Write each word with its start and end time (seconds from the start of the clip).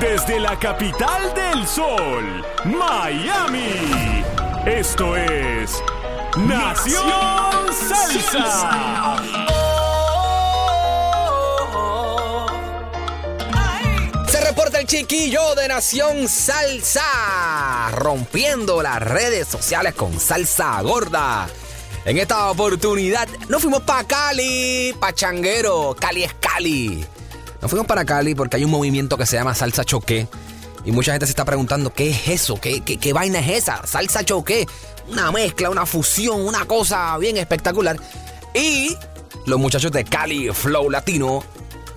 Desde 0.00 0.38
la 0.38 0.56
capital 0.56 1.34
del 1.34 1.66
sol, 1.66 2.44
Miami. 2.64 4.22
Esto 4.64 5.16
es 5.16 5.82
Nación 6.36 7.02
Salsa. 7.88 9.16
Se 14.28 14.40
reporta 14.40 14.78
el 14.78 14.86
chiquillo 14.86 15.56
de 15.56 15.66
Nación 15.66 16.28
Salsa, 16.28 17.90
rompiendo 17.90 18.80
las 18.82 19.02
redes 19.02 19.48
sociales 19.48 19.94
con 19.94 20.20
salsa 20.20 20.80
gorda. 20.82 21.48
En 22.04 22.18
esta 22.18 22.48
oportunidad 22.50 23.28
nos 23.48 23.62
fuimos 23.62 23.82
para 23.82 24.04
Cali, 24.04 24.94
pa' 25.00 25.12
Changuero, 25.12 25.96
Cali 25.98 26.22
es 26.22 26.34
Cali. 26.34 27.04
Nos 27.60 27.70
fuimos 27.70 27.86
para 27.86 28.04
Cali 28.04 28.34
porque 28.34 28.56
hay 28.56 28.64
un 28.64 28.70
movimiento 28.70 29.16
que 29.16 29.26
se 29.26 29.36
llama 29.36 29.54
salsa 29.54 29.84
choque. 29.84 30.28
Y 30.84 30.92
mucha 30.92 31.12
gente 31.12 31.26
se 31.26 31.32
está 31.32 31.44
preguntando, 31.44 31.92
¿qué 31.92 32.10
es 32.10 32.28
eso? 32.28 32.60
¿Qué, 32.60 32.80
qué, 32.80 32.98
qué 32.98 33.12
vaina 33.12 33.40
es 33.40 33.48
esa? 33.48 33.86
Salsa 33.86 34.24
choque. 34.24 34.66
Una 35.10 35.32
mezcla, 35.32 35.70
una 35.70 35.86
fusión, 35.86 36.40
una 36.40 36.64
cosa 36.66 37.16
bien 37.18 37.36
espectacular. 37.36 37.98
Y 38.54 38.96
los 39.46 39.58
muchachos 39.58 39.90
de 39.92 40.04
Cali 40.04 40.50
Flow 40.52 40.90
Latino 40.90 41.42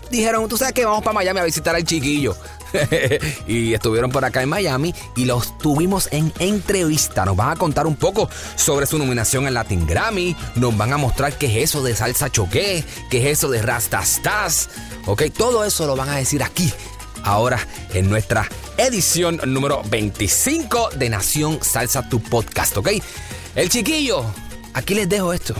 dijeron, 0.09 0.47
tú 0.47 0.57
sabes 0.57 0.73
que 0.73 0.85
vamos 0.85 1.03
para 1.03 1.13
Miami 1.13 1.39
a 1.39 1.43
visitar 1.43 1.75
al 1.75 1.83
chiquillo. 1.83 2.35
y 3.47 3.73
estuvieron 3.73 4.11
por 4.11 4.25
acá 4.25 4.41
en 4.41 4.49
Miami 4.49 4.93
y 5.15 5.25
los 5.25 5.57
tuvimos 5.57 6.09
en 6.11 6.33
entrevista. 6.39 7.25
Nos 7.25 7.35
van 7.35 7.49
a 7.51 7.55
contar 7.55 7.87
un 7.87 7.95
poco 7.95 8.29
sobre 8.55 8.85
su 8.85 8.97
nominación 8.97 9.47
en 9.47 9.53
Latin 9.53 9.85
Grammy. 9.85 10.35
Nos 10.55 10.75
van 10.77 10.93
a 10.93 10.97
mostrar 10.97 11.37
qué 11.37 11.47
es 11.47 11.69
eso 11.69 11.83
de 11.83 11.95
salsa 11.95 12.29
choque, 12.29 12.83
qué 13.09 13.19
es 13.19 13.37
eso 13.37 13.49
de 13.49 13.61
rastastas. 13.61 14.69
Ok, 15.05 15.23
todo 15.35 15.63
eso 15.65 15.87
lo 15.87 15.95
van 15.95 16.09
a 16.09 16.15
decir 16.15 16.43
aquí. 16.43 16.71
Ahora 17.23 17.59
en 17.93 18.09
nuestra 18.09 18.49
edición 18.77 19.39
número 19.45 19.83
25 19.89 20.91
de 20.95 21.09
Nación 21.09 21.59
Salsa 21.61 22.09
Tu 22.09 22.19
Podcast, 22.19 22.75
¿ok? 22.77 22.89
El 23.55 23.69
chiquillo, 23.69 24.25
aquí 24.73 24.95
les 24.95 25.07
dejo 25.07 25.33
esto. 25.33 25.53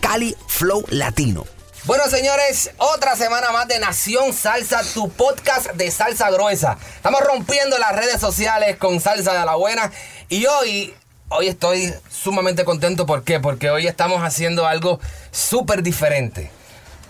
Cali 0.00 0.36
Flow 0.46 0.84
Latino. 0.90 1.55
Bueno, 1.86 2.08
señores, 2.08 2.72
otra 2.78 3.14
semana 3.14 3.52
más 3.52 3.68
de 3.68 3.78
Nación 3.78 4.32
Salsa, 4.32 4.82
tu 4.92 5.08
podcast 5.08 5.66
de 5.74 5.92
salsa 5.92 6.28
gruesa. 6.32 6.78
Estamos 6.96 7.20
rompiendo 7.20 7.78
las 7.78 7.94
redes 7.94 8.20
sociales 8.20 8.76
con 8.76 8.98
salsa 9.00 9.38
de 9.38 9.46
la 9.46 9.54
buena. 9.54 9.92
Y 10.28 10.46
hoy, 10.46 10.92
hoy 11.28 11.46
estoy 11.46 11.94
sumamente 12.10 12.64
contento. 12.64 13.06
¿Por 13.06 13.22
qué? 13.22 13.38
Porque 13.38 13.70
hoy 13.70 13.86
estamos 13.86 14.24
haciendo 14.24 14.66
algo 14.66 14.98
súper 15.30 15.84
diferente. 15.84 16.50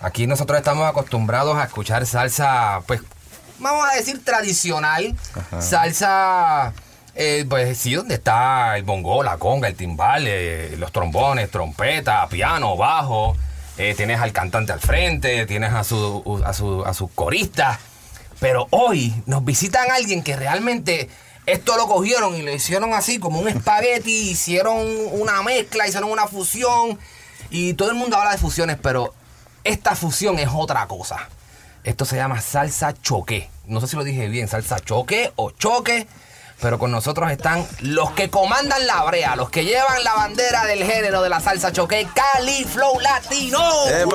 Aquí 0.03 0.27
nosotros 0.27 0.59
estamos 0.59 0.87
acostumbrados 0.87 1.57
a 1.57 1.63
escuchar 1.63 2.05
salsa, 2.05 2.83
pues, 2.85 3.01
vamos 3.57 3.83
a 3.91 3.95
decir 3.95 4.23
tradicional. 4.23 5.15
Salsa, 5.59 6.71
eh, 7.15 7.47
pues 7.49 7.79
sí, 7.79 7.95
donde 7.95 8.13
está 8.13 8.77
el 8.77 8.83
bongo, 8.83 9.23
la 9.23 9.39
conga, 9.39 9.69
el 9.69 9.75
timbal, 9.75 10.25
eh, 10.27 10.75
los 10.77 10.91
trombones, 10.91 11.49
trompeta, 11.49 12.27
piano, 12.29 12.77
bajo. 12.77 13.35
Eh, 13.77 13.93
tienes 13.95 14.19
al 14.19 14.31
cantante 14.31 14.71
al 14.71 14.79
frente, 14.79 15.45
tienes 15.45 15.71
a 15.71 15.83
su, 15.83 16.41
a 16.43 16.53
su, 16.53 16.83
a 16.83 16.93
su 16.93 17.09
corista. 17.09 17.79
Pero 18.39 18.67
hoy 18.71 19.13
nos 19.25 19.45
visitan 19.45 19.91
alguien 19.91 20.23
que 20.23 20.35
realmente 20.35 21.09
esto 21.45 21.77
lo 21.77 21.87
cogieron 21.87 22.35
y 22.35 22.41
lo 22.41 22.51
hicieron 22.51 22.93
así 22.93 23.19
como 23.19 23.39
un 23.39 23.47
espagueti, 23.47 24.11
hicieron 24.31 24.77
una 25.11 25.41
mezcla, 25.43 25.87
hicieron 25.87 26.11
una 26.11 26.27
fusión. 26.27 26.99
Y 27.49 27.73
todo 27.75 27.89
el 27.89 27.95
mundo 27.95 28.17
habla 28.17 28.31
de 28.31 28.37
fusiones, 28.37 28.77
pero 28.81 29.13
esta 29.63 29.95
fusión 29.95 30.39
es 30.39 30.49
otra 30.53 30.87
cosa. 30.87 31.29
Esto 31.83 32.03
se 32.03 32.17
llama 32.17 32.41
salsa 32.41 32.93
choque. 33.01 33.49
No 33.65 33.79
sé 33.79 33.87
si 33.87 33.95
lo 33.95 34.03
dije 34.03 34.27
bien, 34.27 34.47
salsa 34.47 34.79
choque 34.79 35.31
o 35.35 35.51
choque. 35.51 36.07
Pero 36.59 36.79
con 36.79 36.91
nosotros 36.91 37.29
están 37.31 37.65
los 37.81 38.11
que 38.11 38.29
comandan 38.29 38.87
la 38.87 39.03
brea, 39.03 39.35
los 39.35 39.49
que 39.49 39.63
llevan 39.63 40.03
la 40.03 40.13
bandera 40.15 40.65
del 40.65 40.83
género 40.83 41.21
de 41.21 41.29
la 41.29 41.39
salsa 41.39 41.71
choque, 41.71 42.07
Cali 42.15 42.63
Flow 42.63 42.99
Latino. 42.99 43.85
De 43.85 44.05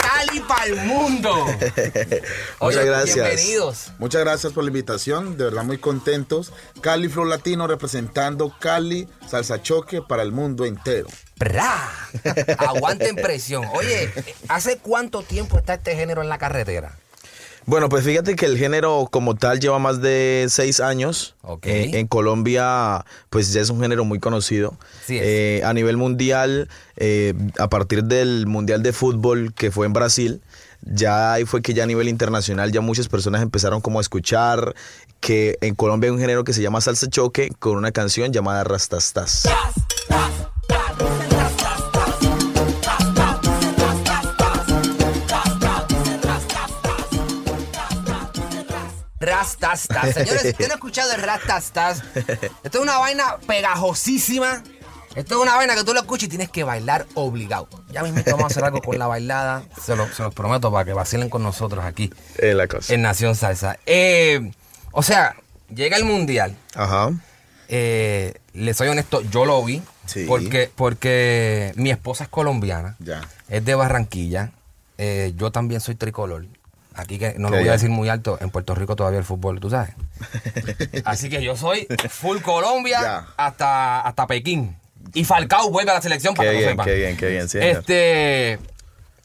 Cali 0.00 0.40
para 0.40 0.64
el 0.64 0.76
mundo. 0.76 1.44
Muchas 1.44 2.22
Oye, 2.60 2.84
gracias. 2.84 3.14
Bienvenidos. 3.14 3.92
Muchas 3.98 4.22
gracias 4.22 4.52
por 4.54 4.64
la 4.64 4.68
invitación, 4.68 5.36
de 5.36 5.44
verdad 5.44 5.64
muy 5.64 5.78
contentos. 5.78 6.52
Cali 6.80 7.08
Flow 7.08 7.26
Latino 7.26 7.66
representando 7.66 8.54
Cali 8.58 9.06
Salsa 9.28 9.62
Choque 9.62 10.00
para 10.00 10.22
el 10.22 10.32
mundo 10.32 10.64
entero. 10.64 11.08
¡Bra! 11.36 11.92
Aguanten 12.58 13.16
presión. 13.16 13.66
Oye, 13.74 14.10
¿hace 14.48 14.78
cuánto 14.78 15.22
tiempo 15.22 15.58
está 15.58 15.74
este 15.74 15.94
género 15.94 16.22
en 16.22 16.30
la 16.30 16.38
carretera? 16.38 16.96
Bueno, 17.68 17.90
pues 17.90 18.02
fíjate 18.02 18.34
que 18.34 18.46
el 18.46 18.56
género 18.56 19.08
como 19.10 19.34
tal 19.34 19.60
lleva 19.60 19.78
más 19.78 20.00
de 20.00 20.46
seis 20.48 20.80
años. 20.80 21.34
Ok. 21.42 21.66
Eh, 21.66 21.98
en 21.98 22.06
Colombia, 22.06 23.04
pues 23.28 23.52
ya 23.52 23.60
es 23.60 23.68
un 23.68 23.78
género 23.82 24.06
muy 24.06 24.18
conocido. 24.20 24.78
Sí 25.04 25.18
es. 25.18 25.22
Eh, 25.22 25.62
a 25.62 25.74
nivel 25.74 25.98
mundial, 25.98 26.70
eh, 26.96 27.34
a 27.58 27.68
partir 27.68 28.04
del 28.04 28.46
Mundial 28.46 28.82
de 28.82 28.94
Fútbol 28.94 29.52
que 29.52 29.70
fue 29.70 29.84
en 29.84 29.92
Brasil, 29.92 30.40
ya 30.80 31.34
ahí 31.34 31.44
fue 31.44 31.60
que 31.60 31.74
ya 31.74 31.82
a 31.82 31.86
nivel 31.86 32.08
internacional 32.08 32.72
ya 32.72 32.80
muchas 32.80 33.08
personas 33.08 33.42
empezaron 33.42 33.82
como 33.82 33.98
a 33.98 34.00
escuchar 34.00 34.74
que 35.20 35.58
en 35.60 35.74
Colombia 35.74 36.08
hay 36.08 36.14
un 36.14 36.20
género 36.20 36.44
que 36.44 36.54
se 36.54 36.62
llama 36.62 36.80
salsa 36.80 37.10
choque 37.10 37.50
con 37.58 37.76
una 37.76 37.92
canción 37.92 38.32
llamada 38.32 38.64
Rastastas. 38.64 39.46
Rastastas. 49.60 50.14
Señores, 50.14 50.42
si 50.42 50.48
usted 50.48 50.66
no 50.68 50.72
ha 50.74 50.76
escuchado 50.76 51.12
el 51.12 51.22
Rastastas, 51.22 52.02
esto 52.14 52.78
es 52.78 52.82
una 52.82 52.98
vaina 52.98 53.36
pegajosísima. 53.46 54.62
Esto 55.14 55.34
es 55.36 55.40
una 55.40 55.56
vaina 55.56 55.74
que 55.74 55.82
tú 55.84 55.94
lo 55.94 56.00
escuchas 56.00 56.26
y 56.26 56.28
tienes 56.28 56.48
que 56.50 56.62
bailar 56.64 57.06
obligado. 57.14 57.68
Ya 57.90 58.02
mismo 58.02 58.22
vamos 58.26 58.44
a 58.44 58.46
hacer 58.48 58.62
algo 58.64 58.80
con 58.80 58.98
la 58.98 59.06
bailada. 59.08 59.64
Se, 59.82 59.96
lo- 59.96 60.06
se 60.12 60.22
los 60.22 60.32
prometo 60.34 60.70
para 60.70 60.84
que 60.84 60.92
vacilen 60.92 61.28
con 61.28 61.42
nosotros 61.42 61.84
aquí 61.84 62.12
la 62.40 62.68
cosa. 62.68 62.92
en 62.94 63.02
Nación 63.02 63.34
Salsa. 63.34 63.78
Eh, 63.86 64.52
o 64.92 65.02
sea, 65.02 65.34
llega 65.74 65.96
el 65.96 66.04
mundial. 66.04 66.56
Ajá. 66.74 67.10
Eh, 67.68 68.34
le 68.52 68.74
soy 68.74 68.88
honesto, 68.88 69.22
yo 69.22 69.44
lo 69.44 69.64
vi. 69.64 69.82
Sí. 70.06 70.24
Porque, 70.28 70.70
porque 70.74 71.72
mi 71.76 71.90
esposa 71.90 72.24
es 72.24 72.30
colombiana. 72.30 72.96
Ya. 73.00 73.22
Es 73.48 73.64
de 73.64 73.74
Barranquilla. 73.74 74.52
Eh, 74.98 75.32
yo 75.36 75.50
también 75.50 75.80
soy 75.80 75.94
tricolor. 75.96 76.46
Aquí 76.98 77.18
que 77.18 77.34
no 77.38 77.48
lo 77.48 77.52
Qué 77.52 77.58
voy 77.58 77.58
a 77.60 77.62
bien. 77.62 77.72
decir 77.72 77.90
muy 77.90 78.08
alto. 78.08 78.38
En 78.40 78.50
Puerto 78.50 78.74
Rico 78.74 78.96
todavía 78.96 79.18
el 79.20 79.24
fútbol, 79.24 79.60
tú 79.60 79.70
sabes. 79.70 79.90
Así 81.04 81.28
que 81.28 81.42
yo 81.42 81.56
soy 81.56 81.86
full 82.08 82.38
Colombia 82.38 83.00
Ya. 83.00 83.26
hasta, 83.36 84.00
hasta 84.00 84.26
Pekín. 84.26 84.76
Y 85.14 85.24
Falcao 85.24 85.70
vuelve 85.70 85.90
a 85.92 85.94
la 85.94 86.02
selección 86.02 86.34
para 86.34 86.50
Qué 86.50 86.56
que 86.56 86.60
lo 86.60 86.66
bien, 86.66 86.70
sepan. 86.72 86.86
qué 86.86 86.94
bien, 86.94 87.16
qué 87.16 87.26
bien, 87.28 87.48
señor. 87.48 87.66
Este 87.68 88.58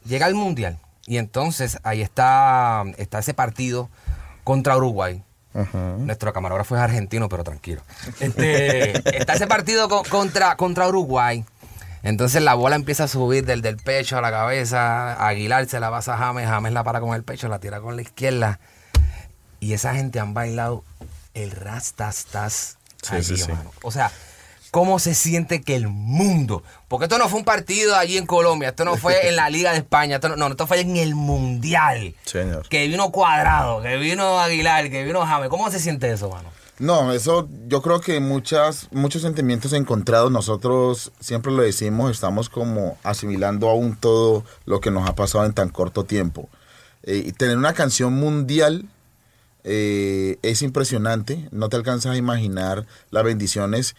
llega 0.05 0.27
el 0.27 0.35
mundial 0.35 0.77
y 1.07 1.17
entonces 1.17 1.79
ahí 1.83 2.01
está, 2.01 2.83
está 2.97 3.19
ese 3.19 3.33
partido 3.33 3.89
contra 4.43 4.77
Uruguay. 4.77 5.23
Nuestro 5.99 6.33
camarógrafo 6.33 6.75
es 6.75 6.81
argentino, 6.81 7.29
pero 7.29 7.43
tranquilo. 7.43 7.81
Este, 8.19 8.91
está 9.17 9.33
ese 9.33 9.45
partido 9.47 9.87
co- 9.87 10.03
contra, 10.09 10.55
contra 10.55 10.87
Uruguay. 10.87 11.45
Entonces 12.03 12.41
la 12.41 12.53
bola 12.53 12.75
empieza 12.75 13.05
a 13.05 13.07
subir 13.07 13.45
del, 13.45 13.61
del 13.61 13.77
pecho 13.77 14.17
a 14.17 14.21
la 14.21 14.29
cabeza. 14.29 15.25
Aguilar 15.25 15.67
se 15.67 15.79
la 15.79 15.89
pasa 15.89 16.15
a 16.15 16.17
James. 16.17 16.47
James 16.47 16.73
la 16.73 16.83
para 16.83 16.99
con 16.99 17.15
el 17.15 17.23
pecho, 17.23 17.47
la 17.47 17.59
tira 17.59 17.79
con 17.79 17.95
la 17.95 18.01
izquierda. 18.01 18.59
y 19.59 19.73
esa 19.73 19.95
gente 19.95 20.19
han 20.19 20.33
bailado 20.33 20.83
el 21.33 21.51
rastastas 21.51 22.77
Sí, 23.01 23.15
allí, 23.15 23.37
sí. 23.37 23.51
O 23.81 23.91
sea, 23.91 24.11
¿cómo 24.71 24.97
se 24.99 25.13
siente 25.13 25.61
que 25.61 25.75
el 25.75 25.87
mundo? 25.89 26.63
Porque 26.87 27.05
esto 27.05 27.17
no 27.17 27.27
fue 27.27 27.39
un 27.39 27.45
partido 27.45 27.95
allí 27.97 28.17
en 28.17 28.25
Colombia, 28.25 28.69
esto 28.69 28.85
no 28.85 28.95
fue 28.95 29.27
en 29.29 29.35
la 29.35 29.49
Liga 29.49 29.71
de 29.71 29.77
España, 29.79 30.15
esto 30.15 30.29
no, 30.29 30.35
no, 30.35 30.47
esto 30.47 30.67
fue 30.67 30.79
en 30.81 30.95
el 30.97 31.15
Mundial. 31.15 32.15
Señor. 32.25 32.67
Que 32.69 32.87
vino 32.87 33.11
Cuadrado, 33.11 33.81
que 33.81 33.97
vino 33.97 34.39
Aguilar, 34.39 34.89
que 34.89 35.03
vino 35.03 35.25
James. 35.25 35.49
¿Cómo 35.49 35.69
se 35.71 35.79
siente 35.79 36.11
eso, 36.11 36.29
mano? 36.29 36.49
No, 36.83 37.13
eso 37.13 37.47
yo 37.69 37.81
creo 37.81 38.01
que 38.01 38.19
muchas, 38.19 38.89
muchos 38.91 39.21
sentimientos 39.21 39.71
encontrados, 39.71 40.29
nosotros 40.33 41.13
siempre 41.21 41.53
lo 41.53 41.61
decimos, 41.61 42.11
estamos 42.11 42.49
como 42.49 42.97
asimilando 43.03 43.69
aún 43.69 43.95
todo 43.95 44.43
lo 44.65 44.81
que 44.81 44.91
nos 44.91 45.07
ha 45.07 45.15
pasado 45.15 45.45
en 45.45 45.53
tan 45.53 45.69
corto 45.69 46.03
tiempo. 46.03 46.49
Eh, 47.03 47.23
y 47.25 47.31
tener 47.31 47.57
una 47.57 47.73
canción 47.73 48.11
mundial 48.11 48.89
eh, 49.63 50.39
es 50.41 50.61
impresionante, 50.61 51.47
no 51.51 51.69
te 51.69 51.77
alcanzas 51.77 52.15
a 52.15 52.17
imaginar 52.17 52.85
las 53.11 53.23
bendiciones 53.23 53.95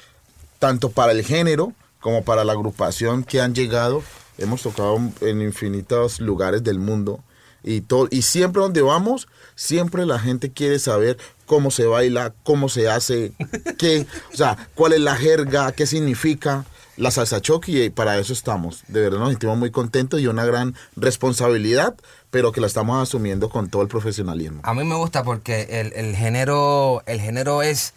tanto 0.58 0.90
para 0.90 1.12
el 1.12 1.24
género 1.24 1.72
como 2.00 2.22
para 2.22 2.44
la 2.44 2.52
agrupación 2.52 3.24
que 3.24 3.40
han 3.40 3.54
llegado. 3.54 4.02
Hemos 4.36 4.60
tocado 4.60 4.98
en 5.22 5.40
infinitos 5.40 6.20
lugares 6.20 6.62
del 6.62 6.80
mundo 6.80 7.24
y, 7.64 7.80
todo, 7.80 8.08
y 8.10 8.22
siempre 8.22 8.62
donde 8.62 8.82
vamos, 8.82 9.26
siempre 9.54 10.06
la 10.06 10.18
gente 10.18 10.52
quiere 10.52 10.78
saber 10.78 11.16
cómo 11.46 11.70
se 11.70 11.86
baila, 11.86 12.34
cómo 12.42 12.68
se 12.68 12.88
hace, 12.88 13.32
qué, 13.78 14.06
o 14.32 14.36
sea, 14.36 14.68
cuál 14.74 14.92
es 14.92 15.00
la 15.00 15.16
jerga, 15.16 15.72
qué 15.72 15.86
significa 15.86 16.64
la 16.96 17.10
salsa 17.10 17.40
choque 17.40 17.72
y 17.72 17.90
para 17.90 18.18
eso 18.18 18.32
estamos. 18.32 18.84
De 18.88 19.00
verdad 19.00 19.18
nos 19.18 19.30
sentimos 19.30 19.58
muy 19.58 19.70
contentos 19.70 20.20
y 20.20 20.26
una 20.26 20.44
gran 20.44 20.74
responsabilidad, 20.96 21.96
pero 22.30 22.52
que 22.52 22.60
la 22.60 22.66
estamos 22.66 23.02
asumiendo 23.02 23.48
con 23.48 23.68
todo 23.68 23.82
el 23.82 23.88
profesionalismo. 23.88 24.60
A 24.62 24.74
mí 24.74 24.84
me 24.84 24.94
gusta 24.94 25.24
porque 25.24 25.66
el, 25.70 25.92
el 25.94 26.14
género, 26.14 27.02
el 27.06 27.20
género 27.20 27.62
es, 27.62 27.94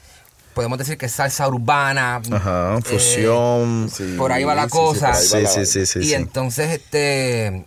podemos 0.53 0.77
decir 0.77 0.97
que 0.97 1.07
es 1.07 1.11
salsa 1.11 1.47
urbana. 1.47 2.21
Ajá, 2.31 2.77
eh, 2.77 2.81
fusión. 2.81 3.89
Sí, 3.93 4.15
por 4.17 4.31
ahí 4.31 4.43
va 4.43 4.55
la 4.55 4.63
sí, 4.63 4.69
cosa. 4.69 5.13
Sí, 5.13 5.45
sí, 5.45 5.65
sí, 5.65 5.85
sí. 5.85 5.99
y 5.99 6.03
sí. 6.05 6.13
entonces, 6.13 6.71
este, 6.71 7.65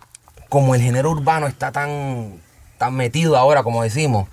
como 0.51 0.75
el 0.75 0.81
género 0.81 1.09
urbano 1.11 1.47
está 1.47 1.71
tan, 1.71 2.41
tan 2.77 2.93
metido 2.93 3.37
ahora, 3.37 3.63
como 3.63 3.83
decimos, 3.83 4.27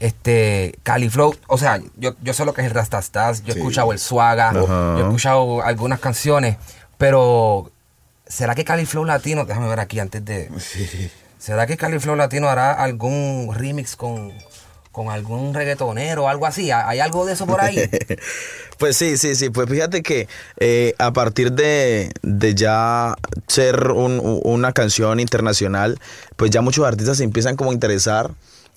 este, 0.00 0.74
Califlow, 0.82 1.32
o 1.46 1.58
sea, 1.58 1.78
yo, 1.96 2.16
yo 2.22 2.34
sé 2.34 2.44
lo 2.44 2.52
que 2.54 2.62
es 2.62 2.66
el 2.66 2.74
Rastastas, 2.74 3.44
yo 3.44 3.50
he 3.50 3.54
Sí. 3.54 3.60
escuchado 3.60 3.92
el 3.92 4.00
Suaga, 4.00 4.52
yo 4.52 4.98
he 4.98 5.02
escuchado 5.02 5.62
algunas 5.62 6.00
canciones, 6.00 6.56
pero 6.98 7.70
¿será 8.26 8.56
que 8.56 8.64
Califlow 8.64 9.04
Latino, 9.04 9.44
déjame 9.44 9.68
ver 9.68 9.78
aquí 9.78 10.00
antes 10.00 10.24
de, 10.24 10.50
¿será 11.38 11.66
que 11.68 11.76
Califlow 11.76 12.16
Latino 12.16 12.48
hará 12.48 12.72
algún 12.72 13.50
remix 13.54 13.94
con, 13.94 14.32
con 14.92 15.08
algún 15.10 15.54
reggaetonero 15.54 16.24
o 16.24 16.28
algo 16.28 16.46
así? 16.46 16.70
¿Hay 16.70 17.00
algo 17.00 17.24
de 17.26 17.34
eso 17.34 17.46
por 17.46 17.60
ahí? 17.60 17.78
Pues 18.78 18.96
sí, 18.96 19.18
sí, 19.18 19.34
sí. 19.34 19.50
Pues 19.50 19.68
fíjate 19.68 20.02
que 20.02 20.26
eh, 20.58 20.94
a 20.98 21.12
partir 21.12 21.52
de, 21.52 22.10
de 22.22 22.54
ya 22.54 23.14
ser 23.46 23.90
un- 23.90 24.40
una 24.42 24.72
canción 24.72 25.20
internacional, 25.20 25.98
pues 26.36 26.50
ya 26.50 26.62
muchos 26.62 26.86
artistas 26.86 27.18
se 27.18 27.24
empiezan 27.24 27.56
como 27.56 27.72
a 27.72 27.74
interesar 27.74 28.30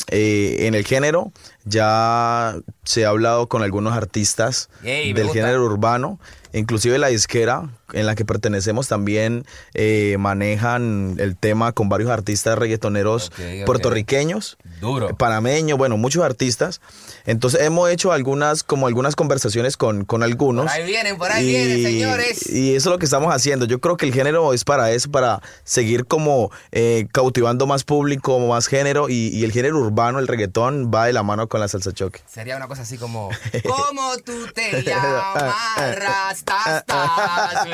eh, 0.10 0.58
en 0.68 0.76
el 0.76 0.86
género. 0.86 1.32
Ya 1.64 2.58
se 2.84 3.06
ha 3.06 3.10
hablado 3.10 3.48
con 3.48 3.64
algunos 3.64 3.94
artistas 3.96 4.68
Yay, 4.84 5.14
del 5.14 5.28
gusta. 5.28 5.40
género 5.40 5.64
urbano. 5.64 6.20
Inclusive 6.52 6.98
la 6.98 7.08
disquera 7.08 7.70
en 7.94 8.06
la 8.06 8.16
que 8.16 8.26
pertenecemos 8.26 8.88
también 8.88 9.46
eh, 9.74 10.18
manejan 10.20 11.16
el 11.20 11.38
tema 11.38 11.72
con 11.72 11.90
varios 11.90 12.10
artistas 12.10 12.58
reggaetoneros 12.58 13.32
puertorriqueños 13.66 14.58
Duro. 14.82 15.16
panameño, 15.16 15.78
bueno, 15.78 15.98
muchos 15.98 16.24
artistas. 16.24 16.82
Entonces 17.26 17.62
hemos 17.62 17.90
hecho 17.90 18.12
algunas, 18.12 18.64
como 18.64 18.88
algunas 18.88 19.16
conversaciones 19.16 19.78
con, 19.78 20.06
con 20.06 20.24
algunos. 20.24 20.66
Por 20.66 20.74
ahí 20.74 20.86
vienen, 20.86 21.18
por 21.18 21.32
ahí 21.32 21.48
vienen, 21.48 21.84
señores. 21.84 22.50
Y 22.50 22.76
eso 22.76 22.90
es 22.90 22.92
lo 22.94 23.00
que 23.00 23.06
estamos 23.06 23.34
haciendo. 23.34 23.66
Yo 23.66 23.80
creo 23.80 23.98
que 23.98 24.06
el 24.06 24.14
género 24.14 24.54
es 24.54 24.64
para 24.66 24.92
eso, 24.92 25.10
para 25.12 25.42
seguir 25.64 26.06
como 26.06 26.52
eh, 26.72 27.08
cautivando 27.12 27.66
más 27.66 27.84
público, 27.84 28.40
más 28.40 28.68
género. 28.68 29.10
Y, 29.10 29.30
y 29.30 29.44
el 29.44 29.52
género 29.52 29.80
urbano, 29.80 30.20
el 30.20 30.28
reggaetón, 30.28 30.92
va 30.94 31.06
de 31.06 31.14
la 31.14 31.24
mano 31.24 31.48
con 31.48 31.60
la 31.60 31.68
salsa 31.68 31.94
choque. 31.94 32.22
Sería 32.28 32.58
una 32.58 32.68
cosa 32.68 32.82
así 32.84 32.98
como, 32.98 33.30
¿cómo 33.64 34.18
tú 34.26 34.48
te 34.54 34.82
llamas? 34.86 35.54
Rastastas. 35.96 36.84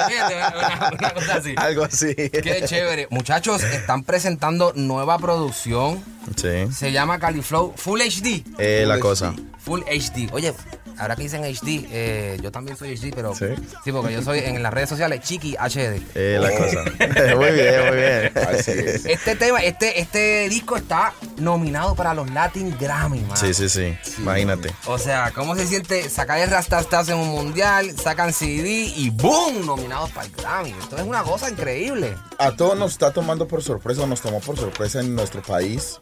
¿Me 0.10 0.18
entiendes? 0.18 0.48
Una, 0.56 0.92
una 0.98 1.14
cosa 1.14 1.36
así. 1.36 1.54
Algo 1.58 1.84
así. 1.84 2.16
Qué 2.16 2.64
chévere. 2.66 3.08
Muchachos, 3.10 3.64
están 3.64 4.04
presentando 4.04 4.74
nueva 4.76 5.18
producción. 5.20 6.04
Sí. 6.36 6.72
Se 6.74 6.92
llama 6.92 7.20
Califlow 7.20 7.74
Full 7.76 8.02
HD. 8.02 8.44
Eh, 8.58 8.86
la 8.88 9.00
cosa. 9.00 9.34
Full 9.60 9.82
HD. 9.82 10.32
Oye, 10.32 10.54
ahora 11.00 11.16
que 11.16 11.24
dicen 11.24 11.44
HD, 11.44 11.88
eh, 11.92 12.38
yo 12.42 12.52
también 12.52 12.78
soy 12.78 12.96
HD, 12.98 13.12
pero 13.16 13.34
Sí. 13.36 13.46
sí, 13.84 13.92
porque 13.92 14.14
yo 14.14 14.22
soy 14.22 14.40
en 14.40 14.62
las 14.62 14.74
redes 14.74 14.90
sociales 14.90 15.22
Chiqui 15.22 15.56
HD. 15.58 16.02
Eh, 16.16 16.38
la 16.40 16.50
cosa. 16.52 16.84
muy 17.36 17.52
bien, 17.52 17.88
muy 17.88 17.98
bien. 17.98 18.32
Así 18.50 18.72
es. 18.72 19.06
Este 19.06 19.36
tema, 19.36 19.60
este, 19.64 20.00
este 20.00 20.50
disco 20.50 20.78
está 20.78 21.14
nominado 21.38 21.96
para 21.96 22.14
los 22.14 22.30
Latin 22.32 22.76
Grammy, 22.80 23.22
man. 23.22 23.38
Sí, 23.38 23.54
sí, 23.54 23.70
sí. 23.70 23.98
Imagínate. 24.20 24.72
O 24.86 24.98
sea, 24.98 25.32
¿cómo 25.32 25.56
se 25.56 25.66
siente 25.68 26.10
sacar 26.10 26.40
el 26.40 26.50
Rastastas 26.50 27.10
en 27.10 27.18
un 27.18 27.30
mundial, 27.30 27.96
sacan 27.98 28.34
CD 28.34 28.92
y 28.96 29.10
¡boom! 29.10 29.66
Nominados 29.66 30.10
para 30.12 30.26
el 30.28 30.32
Grammy. 30.34 30.76
Esto 30.82 30.98
es 30.98 31.04
una 31.04 31.24
cosa 31.24 31.50
increíble. 31.50 32.16
a 32.38 32.52
todos 32.56 32.78
nos 32.78 32.92
está 32.94 33.12
tomando 33.12 33.48
por 33.48 33.62
sorpresa, 33.64 34.02
o 34.04 34.08
nos 34.08 34.22
tomó 34.22 34.40
por 34.40 34.58
sorpresa 34.58 35.00
en 35.02 35.16
nuestro 35.16 35.42
país. 35.42 36.00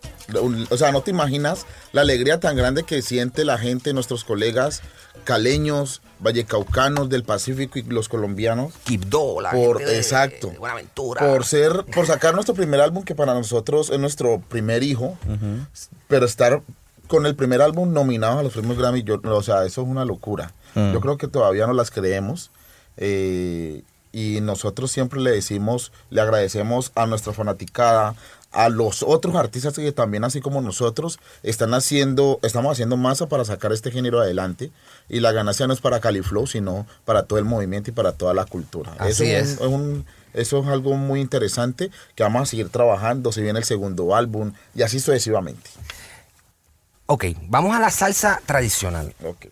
O 0.69 0.77
sea, 0.77 0.91
no 0.91 1.01
te 1.01 1.11
imaginas 1.11 1.65
la 1.93 2.01
alegría 2.01 2.39
tan 2.39 2.55
grande 2.57 2.83
que 2.83 3.01
siente 3.01 3.45
la 3.45 3.57
gente, 3.57 3.93
nuestros 3.93 4.23
colegas 4.23 4.81
caleños, 5.23 6.01
vallecaucanos 6.19 7.09
del 7.09 7.23
Pacífico 7.23 7.79
y 7.79 7.83
los 7.83 8.07
colombianos. 8.09 8.73
Quibdó, 8.85 9.41
la 9.41 9.51
Por, 9.51 9.77
gente 9.77 9.91
de- 9.91 9.97
exacto. 9.97 10.47
de 10.49 10.57
Buenaventura. 10.57 11.19
Por 11.21 11.45
ser, 11.45 11.85
por 11.93 12.05
sacar 12.07 12.33
nuestro 12.33 12.55
primer 12.55 12.79
álbum, 12.81 13.03
que 13.03 13.15
para 13.15 13.33
nosotros 13.33 13.89
es 13.89 13.99
nuestro 13.99 14.39
primer 14.47 14.83
hijo, 14.83 15.17
pero 16.07 16.25
estar 16.25 16.61
con 17.07 17.25
el 17.25 17.35
primer 17.35 17.61
álbum 17.61 17.93
nominado 17.93 18.39
a 18.39 18.43
los 18.43 18.53
premios 18.53 18.77
Grammy, 18.77 19.03
yo, 19.03 19.19
o 19.23 19.43
sea, 19.43 19.65
eso 19.65 19.81
es 19.81 19.87
una 19.87 20.05
locura. 20.05 20.51
Yo 20.75 20.99
creo 21.01 21.17
que 21.17 21.27
todavía 21.27 21.65
no 21.67 21.73
las 21.73 21.89
creemos. 21.91 22.51
eh, 22.97 23.83
y 24.13 24.39
nosotros 24.41 24.91
siempre 24.91 25.19
le 25.19 25.29
decimos, 25.31 25.91
le 26.09 26.21
agradecemos 26.21 26.91
a 26.95 27.05
nuestra 27.05 27.33
fanaticada, 27.33 28.15
a 28.51 28.69
los 28.69 29.03
otros 29.03 29.35
artistas 29.35 29.73
que 29.73 29.91
también, 29.91 30.23
así 30.23 30.39
como 30.41 30.61
nosotros, 30.61 31.19
están 31.43 31.73
haciendo, 31.73 32.39
estamos 32.43 32.71
haciendo 32.71 32.97
masa 32.97 33.27
para 33.27 33.45
sacar 33.45 33.71
este 33.73 33.91
género 33.91 34.19
adelante. 34.21 34.71
Y 35.09 35.19
la 35.19 35.31
ganancia 35.31 35.67
no 35.67 35.73
es 35.73 35.81
para 35.81 35.99
Califlow, 35.99 36.47
sino 36.47 36.87
para 37.05 37.23
todo 37.23 37.37
el 37.39 37.45
movimiento 37.45 37.89
y 37.91 37.93
para 37.93 38.13
toda 38.13 38.33
la 38.33 38.45
cultura. 38.45 38.93
Así 38.99 39.23
Eso 39.23 39.23
es. 39.23 39.57
un- 39.59 39.65
es 39.67 39.73
un- 39.73 40.05
eso 40.33 40.59
es 40.61 40.67
algo 40.67 40.93
muy 40.95 41.19
interesante 41.19 41.91
que 42.15 42.23
vamos 42.23 42.43
a 42.43 42.45
seguir 42.45 42.69
trabajando. 42.69 43.31
Se 43.31 43.41
viene 43.41 43.59
el 43.59 43.65
segundo 43.65 44.15
álbum 44.15 44.53
y 44.75 44.81
así 44.83 44.99
sucesivamente. 44.99 45.69
Ok, 47.07 47.25
vamos 47.43 47.75
a 47.75 47.79
la 47.79 47.89
salsa 47.89 48.41
tradicional. 48.45 49.13
Ok. 49.25 49.47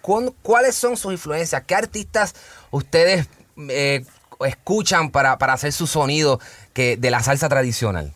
¿Cuán- 0.00 0.32
¿Cuáles 0.42 0.74
son 0.74 0.96
sus 0.96 1.12
influencias? 1.12 1.62
¿Qué 1.66 1.74
artistas 1.74 2.34
ustedes 2.70 3.28
eh, 3.68 4.04
escuchan 4.46 5.10
para, 5.10 5.38
para 5.38 5.52
hacer 5.52 5.72
su 5.72 5.86
sonido 5.86 6.40
que, 6.72 6.96
de 6.96 7.10
la 7.10 7.22
salsa 7.22 7.48
tradicional? 7.48 8.14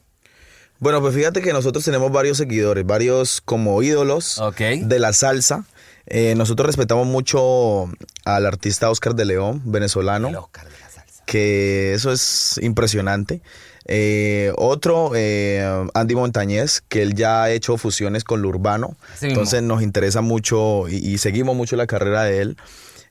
Bueno, 0.79 1.01
pues 1.01 1.15
fíjate 1.15 1.41
que 1.43 1.53
nosotros 1.53 1.85
tenemos 1.85 2.13
varios 2.13 2.37
seguidores, 2.39 2.85
varios 2.85 3.41
como 3.41 3.83
ídolos 3.83 4.41
de 4.59 4.99
la 4.99 5.13
salsa. 5.13 5.65
Eh, 6.07 6.35
nosotros 6.37 6.67
respetamos 6.67 7.07
mucho 7.07 7.91
al 8.25 8.47
artista 8.47 8.91
Oscar 8.91 9.15
de 9.15 9.25
León, 9.25 9.63
venezolano, 9.65 10.29
El 10.29 10.37
Oscar 10.37 10.65
de 10.67 10.79
la 10.79 10.89
salsa. 10.91 11.23
que 11.27 11.95
eso 11.95 12.13
es 12.13 12.59
impresionante. 12.63 13.41
Eh, 13.89 14.53
otro, 14.57 15.13
eh, 15.15 15.65
Andy 15.95 16.15
Montañez, 16.15 16.83
que 16.89 17.03
él 17.03 17.15
ya 17.15 17.45
ha 17.45 17.51
hecho 17.51 17.77
fusiones 17.77 18.25
con 18.25 18.43
lo 18.43 18.49
urbano. 18.49 18.97
Mismo. 19.15 19.29
Entonces 19.29 19.63
nos 19.63 19.83
interesa 19.83 20.21
mucho 20.21 20.89
y, 20.89 20.97
y 20.97 21.19
seguimos 21.19 21.57
mucho 21.57 21.77
la 21.77 21.87
carrera 21.87 22.25
de 22.25 22.41
él. 22.43 22.57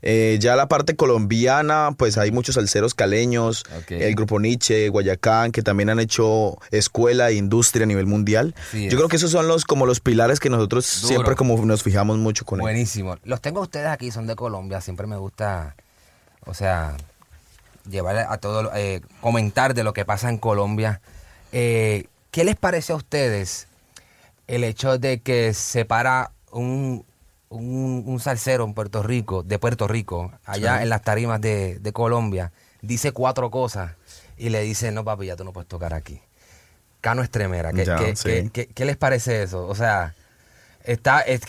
Eh, 0.08 0.38
ya 0.40 0.56
la 0.56 0.68
parte 0.68 0.96
colombiana, 0.96 1.96
pues 1.98 2.20
hay 2.20 2.30
muchos 2.30 2.56
salseros 2.56 2.94
caleños, 2.94 3.64
el 3.90 4.14
grupo 4.14 4.40
Nietzsche, 4.40 4.88
Guayacán, 4.90 5.52
que 5.52 5.64
también 5.64 5.90
han 5.90 6.00
hecho 6.00 6.60
escuela 6.70 7.32
e 7.32 7.34
industria 7.34 7.86
a 7.86 7.88
nivel 7.88 8.06
mundial. 8.06 8.54
Así 8.56 8.86
es. 8.86 8.92
Yo 8.92 9.00
creo 9.00 9.10
que 9.10 9.16
esos 9.16 9.32
son 9.32 9.48
los 9.48 9.66
como 9.66 9.88
los 9.88 10.02
pilares 10.02 10.40
que 10.40 10.52
nosotros 10.52 11.02
Duro. 11.02 11.08
siempre 11.08 11.36
como 11.36 11.58
nos 11.66 11.82
fijamos 11.82 12.20
mucho 12.20 12.46
con 12.46 12.60
él. 12.60 12.62
Buenísimo. 12.62 13.18
Los 13.24 13.42
tengo 13.42 13.62
ustedes 13.62 13.88
aquí, 13.88 14.12
son 14.12 14.28
de 14.28 14.36
Colombia. 14.36 14.80
Siempre 14.80 15.08
me 15.08 15.18
gusta, 15.18 15.76
o 16.46 16.54
sea, 16.54 16.96
llevar 17.90 18.16
a 18.18 18.38
todo, 18.38 18.72
eh, 18.76 19.02
comentar 19.22 19.74
de 19.74 19.84
lo 19.84 19.94
que 19.94 20.06
pasa 20.06 20.30
en 20.30 20.38
Colombia. 20.38 21.02
Eh, 21.52 22.06
¿Qué 22.30 22.44
les 22.44 22.56
parece 22.56 22.94
a 22.94 22.96
ustedes 22.96 23.66
el 24.46 24.64
hecho 24.64 25.00
de 25.00 25.20
que 25.22 25.56
se 25.56 25.84
para 25.84 26.30
un, 26.52 27.06
un, 27.58 28.04
un 28.06 28.20
salsero 28.20 28.64
en 28.66 28.74
Puerto 28.74 29.02
Rico, 29.04 29.44
de 29.44 29.58
Puerto 29.60 29.88
Rico, 29.88 30.32
allá 30.46 30.82
en 30.82 30.90
las 30.90 31.02
tarimas 31.02 31.42
de, 31.42 31.80
de 31.80 31.94
Colombia, 31.94 32.52
dice 32.82 33.12
cuatro 33.12 33.50
cosas 33.52 33.94
y 34.38 34.50
le 34.50 34.62
dice, 34.62 34.92
no 34.92 35.04
papi, 35.04 35.26
ya 35.28 35.36
tú 35.36 35.44
no 35.44 35.54
puedes 35.54 35.68
tocar 35.68 35.94
aquí? 35.94 36.22
Cano 37.02 37.22
Estremera, 37.22 37.72
¿qué, 37.72 37.86
Ya, 37.86 37.98
qué- 37.98 38.16
sí. 38.16 38.24
qué- 38.30 38.50
qué- 38.52 38.68
qué 38.68 38.86
les 38.86 38.98
parece 38.98 39.44
eso? 39.44 39.68
O 39.68 39.76
sea, 39.76 40.14
Está, 40.84 41.22
es- 41.22 41.42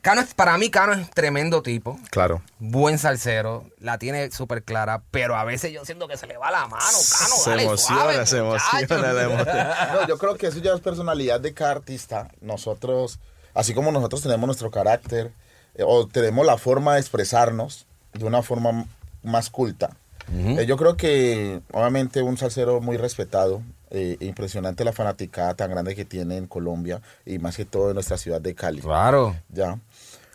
Cano 0.00 0.20
es- 0.20 0.34
para 0.34 0.56
mí, 0.58 0.68
Cano 0.70 0.92
es 0.94 1.10
tremendo 1.10 1.62
tipo. 1.62 1.98
Claro. 2.10 2.42
Buen 2.58 2.98
salsero, 2.98 3.66
la 3.78 3.98
tiene 3.98 4.30
súper 4.30 4.62
clara, 4.64 5.02
pero 5.10 5.36
a 5.36 5.44
veces 5.44 5.72
yo 5.72 5.84
siento 5.84 6.08
que 6.08 6.16
se 6.16 6.26
le 6.26 6.36
va 6.38 6.50
la 6.50 6.62
mano, 6.66 6.84
Cano, 6.84 7.34
Se 7.36 7.50
dale, 7.50 7.62
emociona, 7.64 8.00
suave, 8.02 8.26
se 8.26 8.38
emociona, 8.38 9.12
le 9.12 9.22
emociona. 9.32 9.88
No, 9.94 10.06
yo 10.08 10.18
creo 10.18 10.36
que 10.36 10.46
eso 10.48 10.58
ya 10.58 10.72
es 10.74 10.80
personalidad 10.80 11.40
de 11.40 11.52
cada 11.54 11.72
artista. 11.72 12.28
Nosotros, 12.40 13.18
así 13.54 13.74
como 13.74 13.92
nosotros 13.92 14.22
tenemos 14.22 14.46
nuestro 14.46 14.70
carácter, 14.70 15.32
eh, 15.74 15.84
o 15.86 16.06
tenemos 16.06 16.44
la 16.46 16.58
forma 16.58 16.94
de 16.94 17.00
expresarnos 17.00 17.86
de 18.12 18.24
una 18.24 18.42
forma 18.42 18.86
más 19.22 19.50
culta. 19.50 19.96
Eh, 20.30 20.66
yo 20.66 20.76
creo 20.76 20.96
que, 20.96 21.62
obviamente, 21.72 22.20
un 22.20 22.36
salsero 22.36 22.82
muy 22.82 22.98
respetado, 22.98 23.62
eh, 23.90 24.18
impresionante 24.20 24.84
la 24.84 24.92
fanaticada 24.92 25.54
tan 25.54 25.70
grande 25.70 25.94
que 25.94 26.04
tiene 26.04 26.36
en 26.36 26.46
Colombia 26.46 27.00
y 27.24 27.38
más 27.38 27.56
que 27.56 27.64
todo 27.64 27.88
en 27.88 27.94
nuestra 27.94 28.18
ciudad 28.18 28.40
de 28.40 28.54
Cali. 28.54 28.82
Claro. 28.82 29.36
Ya. 29.48 29.78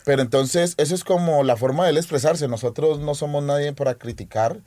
Pero 0.04 0.20
entonces, 0.20 0.74
eso 0.78 0.96
es 0.96 1.04
como 1.04 1.44
la 1.44 1.56
forma 1.56 1.84
de 1.84 1.90
él 1.90 1.96
expresarse. 1.96 2.48
Nosotros 2.48 2.98
no 2.98 3.14
somos 3.14 3.44
nadie 3.44 3.72
para 3.72 3.94
criticar, 3.94 4.58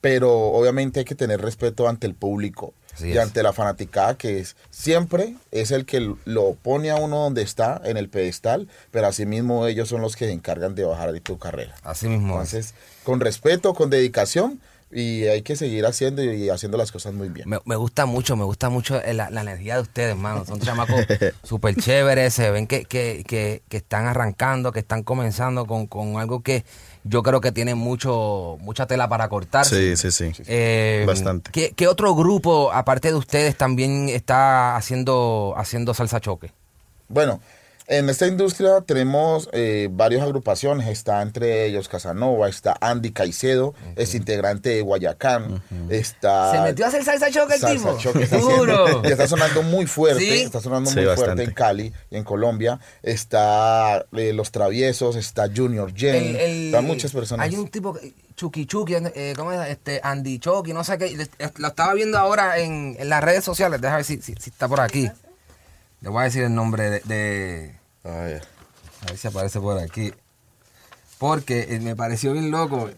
pero 0.00 0.32
obviamente 0.32 1.00
hay 1.00 1.04
que 1.04 1.14
tener 1.14 1.42
respeto 1.42 1.86
ante 1.86 2.06
el 2.06 2.14
público 2.14 2.72
Así 2.94 3.08
y 3.08 3.12
es. 3.12 3.18
ante 3.18 3.42
la 3.42 3.52
fanaticada 3.52 4.16
que 4.16 4.40
es 4.40 4.56
siempre 4.70 5.36
es 5.50 5.70
el 5.70 5.84
que 5.86 6.14
lo 6.24 6.54
pone 6.54 6.90
a 6.90 6.96
uno 6.96 7.18
donde 7.24 7.42
está, 7.42 7.80
en 7.84 7.96
el 7.96 8.08
pedestal, 8.08 8.68
pero 8.90 9.06
asimismo 9.06 9.66
ellos 9.66 9.88
son 9.88 10.00
los 10.00 10.16
que 10.16 10.26
se 10.26 10.32
encargan 10.32 10.74
de 10.74 10.84
bajar 10.84 11.12
de 11.12 11.20
tu 11.20 11.38
carrera. 11.38 11.74
Así 11.82 12.08
mismo. 12.08 12.40
es. 12.42 12.52
Entonces, 12.54 12.74
con 13.04 13.20
respeto, 13.20 13.74
con 13.74 13.90
dedicación, 13.90 14.60
y 14.92 15.24
hay 15.26 15.42
que 15.42 15.54
seguir 15.54 15.86
haciendo 15.86 16.22
y 16.22 16.48
haciendo 16.50 16.76
las 16.76 16.90
cosas 16.90 17.12
muy 17.12 17.28
bien. 17.28 17.48
Me, 17.48 17.58
me 17.64 17.76
gusta 17.76 18.06
mucho, 18.06 18.34
me 18.36 18.44
gusta 18.44 18.70
mucho 18.70 19.00
eh, 19.00 19.14
la, 19.14 19.30
la 19.30 19.42
energía 19.42 19.76
de 19.76 19.82
ustedes, 19.82 20.10
hermano. 20.10 20.44
Son 20.44 20.58
chamacos 20.60 21.04
súper 21.44 21.76
chéveres, 21.76 22.34
se 22.34 22.50
ven 22.50 22.66
que, 22.66 22.84
que, 22.84 23.22
que, 23.26 23.62
que 23.68 23.76
están 23.76 24.06
arrancando, 24.06 24.72
que 24.72 24.80
están 24.80 25.02
comenzando 25.04 25.64
con, 25.66 25.86
con 25.86 26.18
algo 26.18 26.42
que 26.42 26.64
yo 27.04 27.22
creo 27.22 27.40
que 27.40 27.52
tiene 27.52 27.74
mucho, 27.74 28.58
mucha 28.60 28.86
tela 28.86 29.08
para 29.08 29.28
cortar. 29.28 29.64
Sí, 29.64 29.96
sí, 29.96 30.10
sí. 30.10 30.32
Eh, 30.46 31.04
Bastante. 31.06 31.50
¿qué, 31.52 31.72
qué 31.74 31.86
otro 31.86 32.14
grupo, 32.14 32.72
aparte 32.72 33.08
de 33.08 33.14
ustedes, 33.14 33.56
también 33.56 34.08
está 34.08 34.76
haciendo, 34.76 35.54
haciendo 35.56 35.94
salsa 35.94 36.20
choque? 36.20 36.52
Bueno, 37.08 37.40
en 37.90 38.08
esta 38.08 38.26
industria 38.26 38.80
tenemos 38.86 39.48
eh, 39.52 39.88
varias 39.90 40.22
agrupaciones. 40.22 40.88
Está 40.88 41.20
entre 41.22 41.66
ellos 41.66 41.88
Casanova, 41.88 42.48
está 42.48 42.76
Andy 42.80 43.10
Caicedo, 43.12 43.74
es 43.96 44.14
integrante 44.14 44.68
de 44.70 44.80
Guayacán. 44.82 45.62
Está. 45.90 46.52
¿Se 46.52 46.60
metió 46.60 46.84
a 46.84 46.88
hacer 46.88 47.04
salsa 47.04 47.30
choque 47.30 47.54
el 47.54 47.60
Salsa 47.60 47.74
tipo? 47.90 47.98
Choque 47.98 48.22
está 48.22 48.38
y 49.04 49.08
está 49.10 49.26
sonando 49.28 49.62
muy 49.62 49.86
fuerte, 49.86 50.20
¿Sí? 50.20 50.40
está 50.42 50.60
sonando 50.60 50.88
Sí, 50.90 51.00
muy 51.00 51.16
fuerte 51.16 51.42
en 51.42 51.50
Cali 51.52 51.92
y 52.10 52.16
en 52.16 52.24
Colombia. 52.24 52.78
Está 53.02 54.06
eh, 54.16 54.32
Los 54.32 54.50
Traviesos, 54.52 55.16
está 55.16 55.48
Junior 55.54 55.92
el- 55.96 56.66
están 56.66 56.84
muchas 56.86 57.12
personas. 57.12 57.46
Hay 57.46 57.56
un 57.56 57.68
tipo, 57.68 57.92
que- 57.94 58.14
Chucky 58.36 58.64
Chucky, 58.66 58.94
eh, 59.14 59.34
¿cómo 59.36 59.52
es? 59.52 59.68
Este, 59.68 60.00
Andy 60.02 60.38
Chucky, 60.38 60.72
no 60.72 60.82
sé 60.84 60.96
qué. 60.96 61.06
eh, 61.38 61.50
Lo 61.58 61.68
estaba 61.68 61.92
viendo 61.94 62.16
ahora 62.18 62.58
en, 62.58 62.96
en 62.98 63.08
las 63.08 63.22
redes 63.22 63.44
sociales. 63.44 63.80
Déjame 63.80 63.98
ver 63.98 64.04
si, 64.06 64.22
si, 64.22 64.34
si 64.34 64.50
está 64.50 64.66
por 64.68 64.80
aquí. 64.80 65.10
Le 66.00 66.08
voy 66.08 66.22
a 66.22 66.24
decir 66.24 66.44
el 66.44 66.54
nombre 66.54 66.88
de. 66.88 67.00
de- 67.00 67.79
Ah, 68.04 68.28
ya. 68.28 68.40
a 69.02 69.06
ver 69.06 69.16
si 69.16 69.28
aparece 69.28 69.60
por 69.60 69.78
aquí. 69.78 70.12
Porque 71.18 71.74
eh, 71.74 71.80
me 71.80 71.96
pareció 71.96 72.32
bien 72.32 72.50
loco. 72.50 72.90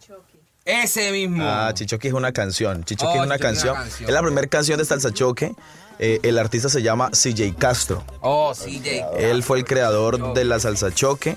Ese 0.64 1.10
mismo. 1.12 1.42
Ah, 1.44 1.72
Chichoque 1.74 2.08
es 2.08 2.14
una 2.14 2.32
canción. 2.32 2.84
Chichoque 2.84 3.18
Oh, 3.18 3.22
es 3.22 3.26
una 3.26 3.38
canción. 3.38 3.76
Es 3.82 4.08
la 4.08 4.22
primera 4.22 4.46
canción 4.46 4.78
de 4.78 4.84
Salsa 4.84 5.12
Choque. 5.12 5.54
Eh, 5.98 6.20
el 6.22 6.38
artista 6.38 6.68
se 6.68 6.82
llama 6.82 7.10
CJ 7.10 7.54
Castro. 7.58 8.02
Oh, 8.22 8.52
CJ. 8.54 9.04
Él 9.18 9.42
fue 9.42 9.58
el 9.58 9.64
creador 9.64 10.34
de 10.34 10.44
la 10.44 10.58
salsa 10.58 10.90
choque. 10.92 11.36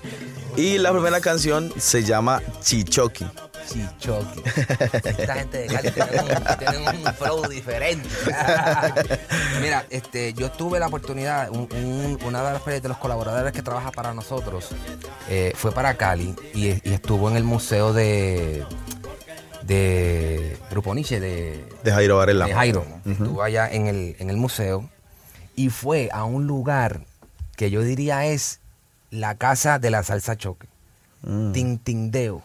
Y 0.55 0.77
la 0.79 0.91
primera 0.91 1.20
canción 1.20 1.72
se 1.77 2.03
llama 2.03 2.41
Chichoqui. 2.63 3.25
Chichoque. 3.67 4.41
Esta 5.20 5.36
gente 5.36 5.58
de 5.58 5.67
Cali 5.67 5.91
tienen 6.58 6.88
un, 6.88 7.08
un 7.08 7.13
flow 7.15 7.48
diferente. 7.50 8.08
Mira, 9.62 9.86
este, 9.89 10.34
yo 10.34 10.50
tuve 10.51 10.79
la 10.79 10.88
oportunidad, 10.88 11.50
un- 11.50 11.67
un- 11.72 12.20
una 12.25 12.44
de 12.44 12.53
las 12.53 12.65
de 12.82 12.88
los 12.89 12.98
colaboradores 12.98 13.51
que 13.53 13.62
trabaja 13.62 13.91
para 13.91 14.13
nosotros 14.13 14.70
eh, 15.29 15.51
fue 15.55 15.72
para 15.74 15.96
Cali 15.96 16.34
y, 16.53 16.67
y 16.67 16.94
estuvo 16.94 17.29
en 17.29 17.36
el 17.38 17.44
museo 17.44 17.91
de 17.94 18.63
de 19.66 20.58
Grupo 20.70 20.94
Nietzsche 20.94 21.20
de, 21.20 21.66
De 21.84 21.92
Jairo 21.92 22.18
Varela. 22.18 22.46
de 22.46 22.54
Jairo. 22.54 22.86
Estuvo 23.06 23.42
allá 23.42 23.70
en 23.72 23.88
el, 23.88 24.16
en 24.20 24.30
el 24.30 24.38
museo 24.38 24.90
y 25.56 25.70
fue 25.70 26.10
a 26.12 26.24
un 26.26 26.48
lugar 26.48 27.02
que 27.56 27.72
yo 27.72 27.82
diría 27.82 28.26
es 28.26 28.60
la 29.12 29.36
casa 29.36 29.80
de 29.80 29.90
la 29.90 30.04
salsa 30.04 30.36
choque. 30.38 30.68
Mm. 31.24 31.52
Tintindeo. 31.54 32.44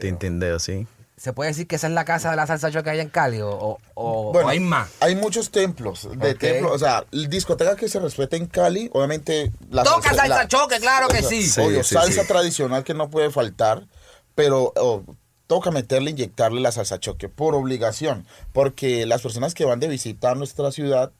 Tintindeo, 0.00 0.58
sí. 0.58 0.86
¿Se 1.16 1.32
puede 1.32 1.50
decir 1.50 1.66
que 1.66 1.76
esa 1.76 1.88
es 1.88 1.92
la 1.92 2.04
casa 2.04 2.30
de 2.30 2.36
la 2.36 2.46
salsa 2.46 2.70
choque 2.70 2.90
allá 2.90 3.02
en 3.02 3.08
Cali 3.08 3.40
o, 3.40 3.50
o- 3.50 3.78
o- 3.94 4.32
Bueno, 4.32 4.46
o 4.46 4.50
hay 4.50 4.60
más? 4.60 4.88
Hay 5.00 5.16
muchos 5.16 5.50
templos, 5.50 6.08
de 6.16 6.34
templos, 6.36 6.72
o 6.72 6.78
sea, 6.78 7.04
discoteca 7.10 7.74
que 7.74 7.88
se 7.88 7.98
respeta 7.98 8.36
en 8.36 8.46
Cali, 8.46 8.88
obviamente 8.92 9.50
la 9.70 9.82
Toca 9.82 10.10
salsa 10.14 10.28
la- 10.28 10.48
choque, 10.48 10.78
claro 10.78 11.08
que 11.08 11.18
o 11.18 11.20
sea, 11.20 11.28
sí. 11.28 11.42
Sí, 11.42 11.60
obvio, 11.60 11.82
sí, 11.82 11.94
salsa 11.96 12.22
sí. 12.22 12.28
tradicional 12.28 12.84
que 12.84 12.94
no 12.94 13.10
puede 13.10 13.30
faltar, 13.30 13.84
pero 14.36 14.72
oh, 14.76 15.02
toca 15.48 15.72
meterle, 15.72 16.10
inyectarle 16.10 16.60
la 16.60 16.70
salsa 16.70 17.00
choque 17.00 17.28
por 17.28 17.56
obligación, 17.56 18.26
porque 18.52 19.06
las 19.06 19.22
personas 19.22 19.54
que 19.54 19.64
van 19.64 19.80
de 19.80 19.88
visita 19.88 20.30
a 20.30 20.34
nuestra 20.36 20.70
ciudad 20.70 21.10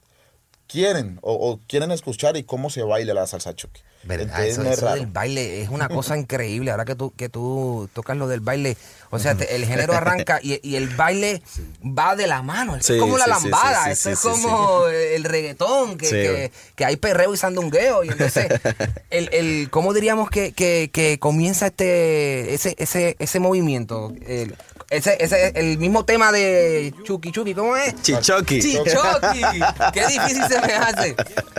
quieren 0.69 1.19
o, 1.23 1.33
o 1.33 1.61
quieren 1.67 1.91
escuchar 1.91 2.37
y 2.37 2.45
cómo 2.45 2.71
se 2.71 2.83
baila 2.83 3.15
la 3.15 3.27
salsa 3.27 3.55
choque. 3.57 3.81
¿Verdad? 4.05 4.27
Entonces 4.27 4.53
Eso, 4.53 4.63
no 4.63 4.71
es 4.71 4.77
eso 4.79 4.87
raro. 4.87 5.01
del 5.01 5.07
baile 5.09 5.61
es 5.63 5.71
una 5.71 5.89
cosa 5.89 6.17
increíble. 6.17 6.71
Ahora 6.71 6.85
que 6.85 6.95
tú, 6.95 7.13
que 7.17 7.29
tú 7.29 7.91
tocas 7.93 8.17
lo 8.17 8.29
del 8.29 8.39
baile, 8.41 8.77
o 9.11 9.19
sea, 9.19 9.35
te- 9.35 9.57
el 9.57 9.65
género 9.67 9.93
arranca 9.95 10.39
y, 10.41 10.61
y 10.63 10.77
el 10.77 10.89
baile 10.89 11.43
va 11.83 12.15
de 12.15 12.29
la 12.29 12.41
mano. 12.43 12.77
Es 12.77 12.87
Sí, 12.87 12.97
como 12.97 13.19
la 13.19 13.25
sí, 13.25 13.31
lambada, 13.31 13.91
eso 13.91 14.11
es 14.11 14.21
como 14.21 14.87
el 14.87 15.25
reggaetón, 15.25 15.99
que, 15.99 16.09
que, 16.09 16.53
que 16.77 16.85
hay 16.85 16.97
perreo 16.97 17.35
y 17.35 17.37
sandungueo. 17.37 18.05
Y 18.05 18.09
entonces, 18.11 18.47
el, 19.11 19.31
el, 19.33 19.69
¿cómo 19.71 19.93
diríamos 19.93 20.31
que, 20.31 20.53
que, 20.53 20.91
que 20.93 21.19
comienza 21.19 21.67
este 21.67 22.55
ese, 22.55 22.77
ese, 22.79 23.17
ese 23.19 23.41
movimiento? 23.41 24.13
El- 24.27 24.55
ese, 24.91 25.17
ese, 25.23 25.53
el 25.55 25.77
mismo 25.79 26.05
tema 26.05 26.33
de 26.33 26.95
Chucky 27.05 27.31
Chucky, 27.31 27.53
¿cómo 27.55 27.77
es? 27.77 27.95
Chichoqui. 28.03 28.61
Chichoqui. 28.61 29.41
Qué 29.93 30.07
difícil 30.07 30.43
se 30.49 30.61
me 30.61 30.73
hace. 30.75 31.15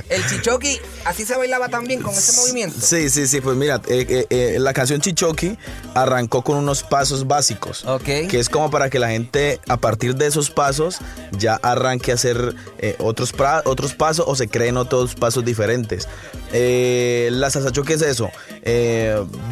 El 0.10 0.26
chichoqui, 0.28 0.80
así 1.06 1.26
se 1.26 1.38
bailaba 1.38 1.70
también 1.70 2.02
con 2.02 2.14
ese 2.14 2.36
movimiento. 2.42 2.76
Sí, 2.82 3.10
sí, 3.12 3.28
sí, 3.28 3.40
pues 3.42 3.56
mira, 3.56 3.82
eh, 3.88 4.06
eh, 4.10 4.26
eh, 4.30 4.58
la 4.60 4.74
canción 4.74 5.00
Chichoqui 5.00 5.58
arrancó 5.94 6.42
con 6.44 6.58
unos 6.58 6.82
pasos 6.84 7.28
básicos. 7.28 7.86
Ok. 7.86 8.04
Que 8.30 8.40
es 8.40 8.50
como 8.50 8.72
para 8.72 8.90
que 8.90 8.98
la 8.98 9.10
gente, 9.10 9.60
a 9.68 9.78
partir 9.78 10.16
de 10.16 10.26
esos 10.26 10.50
pasos, 10.50 10.98
ya 11.38 11.56
arranque 11.62 12.12
a 12.12 12.16
hacer 12.16 12.56
eh, 12.80 12.96
otros, 12.98 13.36
pra- 13.36 13.62
otros 13.66 13.94
pasos 13.94 14.26
o 14.28 14.36
se 14.36 14.48
creen 14.48 14.76
otros 14.78 15.14
pasos 15.14 15.46
diferentes. 15.46 16.08
La 16.52 17.50
salsa 17.52 17.72
choque 17.72 17.94
es 17.94 18.02
eso, 18.02 18.32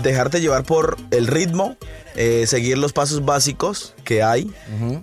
dejarte 0.01 0.41
llevar 0.41 0.63
por 0.63 0.97
el 1.11 1.27
ritmo, 1.27 1.77
eh, 2.17 2.47
seguir 2.47 2.77
los 2.77 2.93
pasos 2.93 3.23
básicos 3.23 3.93
que 4.07 4.23
hay 4.23 4.49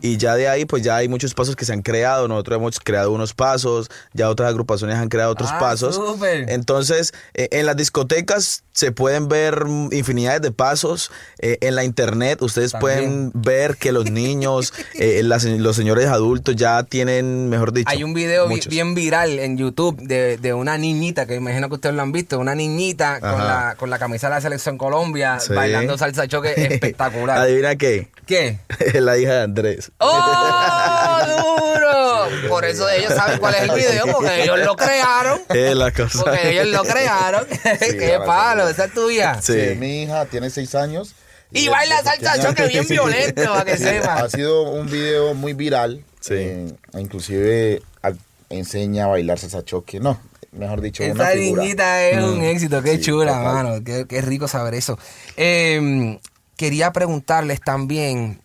y 0.01 0.17
ya 0.17 0.35
de 0.35 0.49
ahí 0.49 0.65
pues 0.65 0.83
ya 0.83 0.97
hay 0.97 1.09
muchos 1.09 1.35
pasos 1.35 1.57
que 1.57 1.67
se 1.67 1.75
han 1.75 1.83
creado, 1.83 2.27
nosotros 2.27 2.57
hemos 2.59 2.81
creado 2.81 3.13
unos 3.13 3.35
pasos, 3.35 3.91
ya 4.15 4.31
otras 4.31 4.49
agrupaciones 4.49 4.97
han 4.97 5.11
creado 5.11 5.31
otros 5.33 5.51
Ah, 5.53 5.59
pasos. 5.59 5.95
súper. 5.95 6.49
Entonces, 6.49 7.13
eh, 7.35 7.49
en 7.53 7.67
las 7.67 7.77
discotecas 7.77 8.65
se 8.73 8.93
pueden 8.93 9.29
ver 9.29 9.65
infinidades 9.93 10.41
de 10.41 10.51
pasos. 10.53 11.11
eh, 11.39 11.59
en 11.61 11.75
la 11.75 11.85
internet 11.85 12.41
ustedes 12.41 12.73
También. 12.73 13.31
pueden 13.31 13.31
ver 13.35 13.77
que 13.77 13.93
los 13.93 14.11
niños, 14.11 14.73
eh, 14.95 15.21
las- 15.23 15.45
los 15.45 15.77
señores 15.77 16.07
adultos 16.07 16.57
ya 16.57 16.83
tienen, 16.85 17.49
mejor 17.51 17.73
dicho. 17.73 17.91
Hay 17.91 18.03
un 18.03 18.15
video 18.15 18.49
muchos. 18.49 18.69
bien 18.69 18.95
viral 18.95 19.39
en 19.39 19.59
YouTube 19.59 20.01
de, 20.01 20.39
de 20.39 20.55
una 20.55 20.79
niñita, 20.79 21.27
que 21.27 21.35
imagino 21.35 21.69
que 21.69 21.75
ustedes 21.75 21.95
lo 21.95 22.01
han 22.03 22.13
visto, 22.13 22.39
una 22.39 22.55
niñita 22.55 23.21
con 23.21 23.39
la, 23.39 23.75
con 23.79 23.91
la 23.91 23.99
camisa 23.99 24.29
de 24.29 24.35
la 24.37 24.41
selección 24.41 24.79
Colombia 24.79 25.39
Sí. 25.41 25.53
bailando 25.53 25.99
salsa 25.99 26.27
choque 26.27 26.55
espectacular. 26.57 27.37
Adivina 27.39 27.77
qué. 27.77 28.09
¿Qué? 28.27 28.59
la 29.01 29.17
hija 29.19 29.33
de 29.35 29.43
Andrés. 29.43 29.93
¡Oh, 29.99 31.19
duro! 31.27 32.49
Por 32.49 32.65
eso 32.65 32.89
ellos 32.89 33.13
saben 33.15 33.39
cuál 33.39 33.55
es 33.55 33.63
el 33.63 33.71
video, 33.75 34.07
porque 34.13 34.43
ellos 34.45 34.59
lo 34.61 34.77
crearon. 34.77 35.41
Es 35.49 35.75
la 35.77 35.91
cosa. 35.93 36.25
Porque 36.25 36.51
ellos 36.51 36.67
lo 36.69 36.83
crearon. 36.83 37.47
¡Qué 37.81 38.19
palo! 38.25 38.69
Esa 38.69 38.87
es 38.87 38.95
tuya. 38.95 39.41
Sí. 39.43 39.53
Sí, 39.71 39.75
mi 39.77 40.03
hija 40.03 40.25
tiene 40.27 40.51
seis 40.51 40.75
años. 40.75 41.15
Y 41.53 41.69
baila 41.69 42.03
salsa 42.03 42.41
choque 42.43 42.67
bien 42.67 42.87
violento, 42.89 43.45
para 43.45 43.65
que 43.65 43.77
sepa. 43.77 44.15
Ha 44.15 44.29
sido 44.31 44.63
un 44.63 44.87
video 44.87 45.35
muy 45.35 45.53
viral. 45.53 46.05
Sí. 46.21 46.35
eh, 46.37 46.73
inclusive 46.99 47.83
a- 48.03 48.13
enseña 48.51 49.05
a 49.05 49.09
bailar 49.09 49.39
salsa 49.39 49.65
choque. 49.65 50.01
No, 50.01 50.19
mejor 50.53 50.81
dicho, 50.81 51.05
una 51.05 51.13
Esa 51.31 51.33
figura. 51.39 51.63
niñita 51.63 52.03
es 52.09 52.23
un 52.23 52.43
éxito, 52.43 52.83
qué 52.83 52.97
Sí, 52.97 53.03
chula, 53.03 53.33
total. 53.39 53.45
mano. 53.55 53.85
Qué, 53.85 54.07
qué 54.09 54.21
rico 54.21 54.49
saber 54.49 54.75
eso. 54.75 54.99
Eh, 55.37 56.19
quería 56.57 56.93
preguntarles 56.93 57.61
también, 57.61 58.41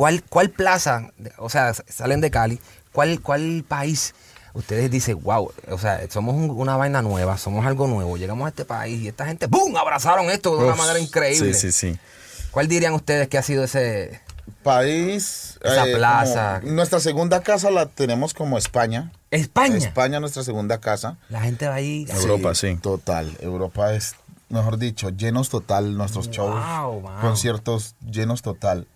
¿cuál, 0.00 0.22
cuál 0.30 0.48
plaza, 0.48 1.10
o 1.36 1.50
sea, 1.50 1.74
salen 1.74 2.22
de 2.22 2.30
Cali, 2.30 2.58
cuál, 2.90 3.20
cuál 3.20 3.66
país 3.68 4.14
ustedes 4.54 4.90
dicen, 4.90 5.20
wow, 5.22 5.52
o 5.70 5.76
sea, 5.78 6.00
somos 6.08 6.34
un- 6.36 6.48
una 6.48 6.74
vaina 6.78 7.02
nueva, 7.02 7.36
somos 7.36 7.66
algo 7.66 7.86
nuevo, 7.86 8.16
llegamos 8.16 8.46
a 8.46 8.48
este 8.48 8.64
país 8.64 8.98
y 9.02 9.08
esta 9.08 9.26
gente, 9.26 9.44
¡boom!, 9.46 9.76
abrazaron 9.76 10.30
esto 10.30 10.56
de 10.56 10.64
una 10.64 10.74
manera 10.74 10.98
increíble. 10.98 11.52
Sí, 11.52 11.70
sí, 11.70 11.92
sí. 11.92 11.98
¿Cuál 12.50 12.66
dirían 12.66 12.94
ustedes 12.94 13.28
que 13.28 13.36
ha 13.36 13.42
sido 13.42 13.62
ese... 13.64 14.22
País. 14.62 15.58
eh, 15.62 15.68
Esa 15.70 15.84
plaza. 15.84 16.60
como- 16.62 16.72
nuestra 16.72 16.98
segunda 17.00 17.42
casa 17.42 17.70
la 17.70 17.84
tenemos 17.84 18.32
como 18.32 18.56
España. 18.56 19.12
España? 19.30 19.76
España, 19.76 20.18
nuestra 20.18 20.42
segunda 20.44 20.78
casa. 20.80 21.18
La 21.28 21.42
gente 21.42 21.68
va 21.68 21.74
ahí... 21.74 22.06
Europa, 22.08 22.54
sí. 22.54 22.74
Total. 22.76 23.36
Europa 23.40 23.92
es, 23.92 24.14
mejor 24.48 24.78
dicho, 24.78 25.10
llenos 25.10 25.50
total. 25.50 25.94
Nuestros 25.98 26.30
shows, 26.30 26.54
Wow, 26.54 27.00
wow. 27.02 27.20
conciertos 27.20 27.96
llenos 28.10 28.40
total. 28.40 28.86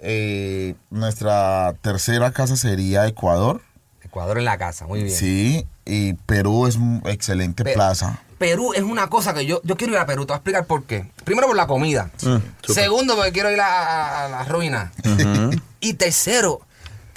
Eh, 0.00 0.74
nuestra 0.90 1.74
tercera 1.80 2.30
casa 2.32 2.56
sería 2.56 3.06
Ecuador. 3.06 3.62
Ecuador 4.02 4.38
en 4.38 4.44
la 4.44 4.58
casa, 4.58 4.86
muy 4.86 5.02
bien. 5.02 5.16
Sí. 5.16 5.66
Y 5.84 6.14
Perú 6.14 6.66
es 6.66 6.76
un 6.76 7.02
excelente 7.06 7.64
Pe- 7.64 7.74
plaza. 7.74 8.20
Perú 8.38 8.72
es 8.74 8.82
una 8.82 9.08
cosa 9.08 9.32
que 9.32 9.46
yo, 9.46 9.60
yo 9.64 9.76
quiero 9.76 9.94
ir 9.94 9.98
a 9.98 10.04
Perú, 10.06 10.26
te 10.26 10.32
voy 10.32 10.34
a 10.34 10.36
explicar 10.38 10.66
por 10.66 10.84
qué. 10.84 11.10
Primero 11.24 11.46
por 11.46 11.56
la 11.56 11.66
comida. 11.66 12.10
Segundo 12.68 13.14
porque 13.16 13.32
quiero 13.32 13.50
ir 13.50 13.60
a, 13.60 13.66
a- 13.66 14.24
a 14.24 14.28
la 14.28 14.44
ruina. 14.44 14.92
Y 15.80 15.94
tercero, 15.94 16.60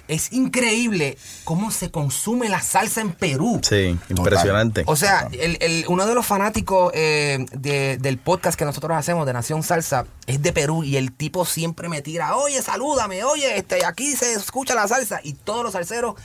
es 0.10 0.34
increíble 0.34 1.18
cómo 1.46 1.72
se 1.72 1.90
consume 1.92 2.50
la 2.50 2.62
salsa 2.62 3.00
en 3.02 3.12
Perú. 3.14 3.62
Sí, 3.64 3.98
impresionante. 4.10 4.84
O 4.86 4.96
sea, 4.98 5.30
el- 5.32 5.58
el- 5.62 5.86
uno 5.88 6.06
de 6.06 6.14
los 6.16 6.26
fanáticos 6.26 6.92
eh, 6.94 7.46
de- 7.54 7.98
del 7.98 8.18
podcast 8.18 8.60
que 8.60 8.66
nosotros 8.66 8.98
hacemos 8.98 9.26
de 9.26 9.34
Nación 9.34 9.64
Salsa 9.64 10.06
es 10.28 10.42
de 10.42 10.52
Perú 10.52 10.84
y 10.84 10.98
el 10.98 11.12
tipo 11.14 11.46
siempre 11.46 11.88
me 11.90 12.02
tira, 12.02 12.36
oye, 12.36 12.62
salúdame, 12.62 13.24
oye, 13.24 13.58
este, 13.58 13.86
aquí 13.86 14.16
se 14.16 14.34
escucha 14.34 14.76
la 14.76 14.88
salsa 14.88 15.22
y 15.24 15.34
todos 15.34 15.64
los 15.64 15.72
salseros 15.74 16.16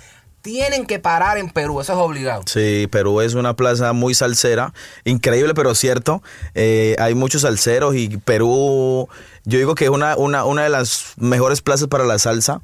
tienen 0.42 0.84
que 0.84 0.98
parar 0.98 1.38
en 1.38 1.48
Perú, 1.48 1.80
eso 1.80 1.94
es 1.94 1.98
obligado. 1.98 2.42
Sí, 2.44 2.86
Perú 2.90 3.22
es 3.22 3.32
una 3.32 3.54
plaza 3.56 3.94
muy 3.94 4.12
salsera, 4.14 4.74
increíble 5.04 5.54
pero 5.54 5.74
cierto. 5.74 6.22
Eh, 6.54 6.96
hay 6.98 7.14
muchos 7.14 7.42
salseros 7.42 7.94
y 7.96 8.18
Perú, 8.18 9.08
yo 9.44 9.58
digo 9.58 9.74
que 9.74 9.84
es 9.84 9.90
una, 9.90 10.16
una, 10.18 10.44
una 10.44 10.62
de 10.64 10.68
las 10.68 11.14
mejores 11.16 11.62
plazas 11.62 11.88
para 11.88 12.04
la 12.04 12.18
salsa. 12.18 12.60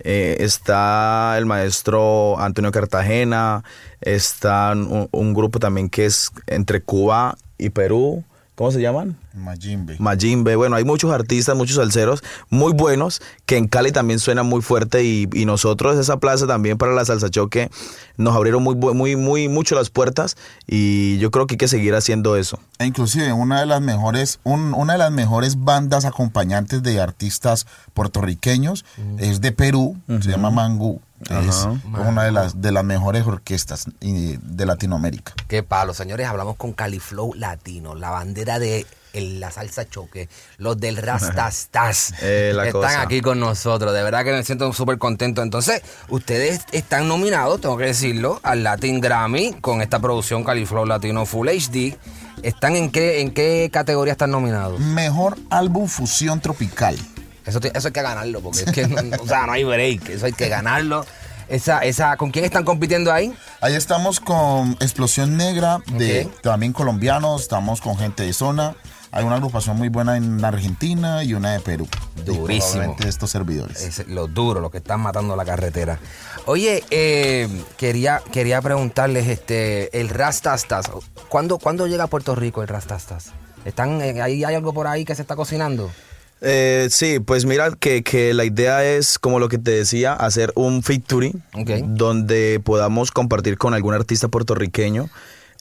Eh, 0.00 0.36
está 0.40 1.36
el 1.38 1.46
maestro 1.46 2.38
Antonio 2.40 2.72
Cartagena, 2.72 3.62
está 4.00 4.72
un, 4.72 5.08
un 5.10 5.34
grupo 5.34 5.58
también 5.60 5.88
que 5.88 6.06
es 6.06 6.30
entre 6.46 6.82
Cuba 6.82 7.36
y 7.58 7.70
Perú. 7.70 8.24
¿Cómo 8.54 8.70
se 8.70 8.80
llaman? 8.80 9.16
Majimbe. 9.34 9.96
Majimbe, 9.98 10.54
bueno, 10.54 10.76
hay 10.76 10.84
muchos 10.84 11.10
artistas, 11.12 11.56
muchos 11.56 11.74
salseros 11.76 12.22
muy 12.50 12.72
buenos 12.72 13.20
que 13.46 13.56
en 13.56 13.66
Cali 13.66 13.90
también 13.90 14.20
suenan 14.20 14.46
muy 14.46 14.62
fuerte 14.62 15.02
y, 15.02 15.28
y 15.32 15.44
nosotros 15.44 15.98
esa 15.98 16.18
plaza 16.18 16.46
también 16.46 16.78
para 16.78 16.92
la 16.92 17.04
salsa 17.04 17.30
choque 17.30 17.68
nos 18.16 18.36
abrieron 18.36 18.62
muy 18.62 18.76
muy 18.76 19.16
muy 19.16 19.48
mucho 19.48 19.74
las 19.74 19.90
puertas 19.90 20.36
y 20.68 21.18
yo 21.18 21.32
creo 21.32 21.48
que 21.48 21.54
hay 21.54 21.58
que 21.58 21.66
seguir 21.66 21.96
haciendo 21.96 22.36
eso. 22.36 22.60
E 22.78 22.86
inclusive 22.86 23.32
una 23.32 23.58
de 23.58 23.66
las 23.66 23.80
mejores, 23.82 24.38
un- 24.44 24.72
una 24.74 24.92
de 24.92 25.00
las 25.00 25.10
mejores 25.10 25.58
bandas 25.64 26.04
acompañantes 26.04 26.80
de 26.84 27.00
artistas 27.00 27.66
puertorriqueños 27.92 28.84
es 29.18 29.40
de 29.40 29.50
Perú, 29.50 29.96
se 30.20 30.30
llama 30.30 30.50
Mangú. 30.50 31.00
Es 31.30 31.66
una 31.84 32.24
de 32.24 32.32
las, 32.32 32.60
de 32.60 32.72
las 32.72 32.84
mejores 32.84 33.26
orquestas 33.26 33.86
de 34.00 34.66
Latinoamérica. 34.66 35.32
Qué 35.48 35.62
palo, 35.62 35.94
señores, 35.94 36.26
hablamos 36.26 36.56
con 36.56 36.72
Califlow 36.72 37.34
Latino, 37.34 37.94
la 37.94 38.10
bandera 38.10 38.58
de 38.58 38.86
el- 39.12 39.38
la 39.38 39.50
salsa 39.52 39.88
choque, 39.88 40.28
los 40.58 40.78
del 40.80 40.96
Rastastas. 40.96 42.12
Eh, 42.22 42.50
están 42.56 42.72
cosa. 42.72 43.00
aquí 43.02 43.20
con 43.20 43.38
nosotros, 43.40 43.94
de 43.94 44.02
verdad 44.02 44.24
que 44.24 44.32
me 44.32 44.42
siento 44.42 44.72
súper 44.72 44.98
contento. 44.98 45.42
Entonces, 45.42 45.82
ustedes 46.08 46.62
están 46.72 47.06
nominados, 47.08 47.60
tengo 47.60 47.76
que 47.76 47.84
decirlo, 47.86 48.40
al 48.42 48.62
Latin 48.64 49.00
Grammy 49.00 49.54
con 49.60 49.82
esta 49.82 50.00
producción 50.00 50.42
Califlow 50.44 50.84
Latino 50.84 51.26
Full 51.26 51.48
HD. 51.48 51.96
¿Están 52.42 52.74
en 52.76 52.90
qué, 52.90 53.20
en 53.20 53.32
qué 53.32 53.70
categoría 53.72 54.12
están 54.12 54.30
nominados? 54.32 54.80
Mejor 54.80 55.38
álbum 55.48 55.86
fusión 55.88 56.40
tropical. 56.40 56.96
Eso, 57.46 57.60
eso 57.62 57.88
hay 57.88 57.92
que 57.92 58.02
ganarlo, 58.02 58.40
porque 58.40 58.60
es 58.60 58.72
que 58.72 58.86
no, 58.86 59.00
o 59.22 59.26
sea, 59.26 59.46
no 59.46 59.52
hay 59.52 59.64
break, 59.64 60.08
eso 60.10 60.26
hay 60.26 60.32
que 60.32 60.48
ganarlo. 60.48 61.04
Esa, 61.48 61.80
esa, 61.80 62.16
¿Con 62.16 62.30
quién 62.30 62.44
están 62.44 62.64
compitiendo 62.64 63.12
ahí? 63.12 63.34
Ahí 63.60 63.74
estamos 63.74 64.18
con 64.20 64.72
Explosión 64.80 65.36
Negra, 65.36 65.78
de 65.92 66.28
también 66.42 66.72
colombianos, 66.72 67.42
estamos 67.42 67.80
con 67.80 67.98
gente 67.98 68.22
de 68.22 68.32
zona. 68.32 68.74
Hay 69.14 69.24
una 69.24 69.36
agrupación 69.36 69.76
muy 69.76 69.90
buena 69.90 70.16
en 70.16 70.44
Argentina 70.44 71.22
y 71.22 71.34
una 71.34 71.52
de 71.52 71.60
Perú. 71.60 71.86
Durísimo. 72.24 72.46
probablemente 72.46 73.08
estos 73.08 73.30
servidores. 73.30 73.80
Es 73.80 74.08
los 74.08 74.34
duros, 74.34 74.60
los 74.60 74.72
que 74.72 74.78
están 74.78 75.00
matando 75.00 75.36
la 75.36 75.44
carretera. 75.44 76.00
Oye, 76.46 76.82
eh, 76.90 77.48
quería, 77.76 78.22
quería 78.32 78.60
preguntarles, 78.60 79.28
este, 79.28 80.00
el 80.00 80.08
Rastastas, 80.08 80.90
¿cuándo, 81.28 81.58
¿cuándo 81.58 81.86
llega 81.86 82.04
a 82.04 82.06
Puerto 82.08 82.34
Rico 82.34 82.62
el 82.62 82.68
Rastastas? 82.68 83.30
¿Están, 83.64 84.02
eh, 84.02 84.20
ahí 84.20 84.42
hay 84.42 84.54
algo 84.56 84.74
por 84.74 84.88
ahí 84.88 85.04
que 85.04 85.14
se 85.14 85.22
está 85.22 85.36
cocinando? 85.36 85.92
Eh, 86.44 86.88
sí, 86.90 87.20
pues 87.20 87.46
mira 87.46 87.70
que, 87.78 88.02
que 88.02 88.34
la 88.34 88.44
idea 88.44 88.84
es, 88.84 89.18
como 89.18 89.38
lo 89.38 89.48
que 89.48 89.58
te 89.58 89.70
decía, 89.70 90.12
hacer 90.12 90.52
un 90.54 90.82
featuring 90.82 91.42
Ok. 91.54 91.70
donde 91.86 92.60
podamos 92.62 93.10
compartir 93.10 93.56
con 93.58 93.74
algún 93.74 93.94
artista 93.94 94.28
puertorriqueño. 94.28 95.08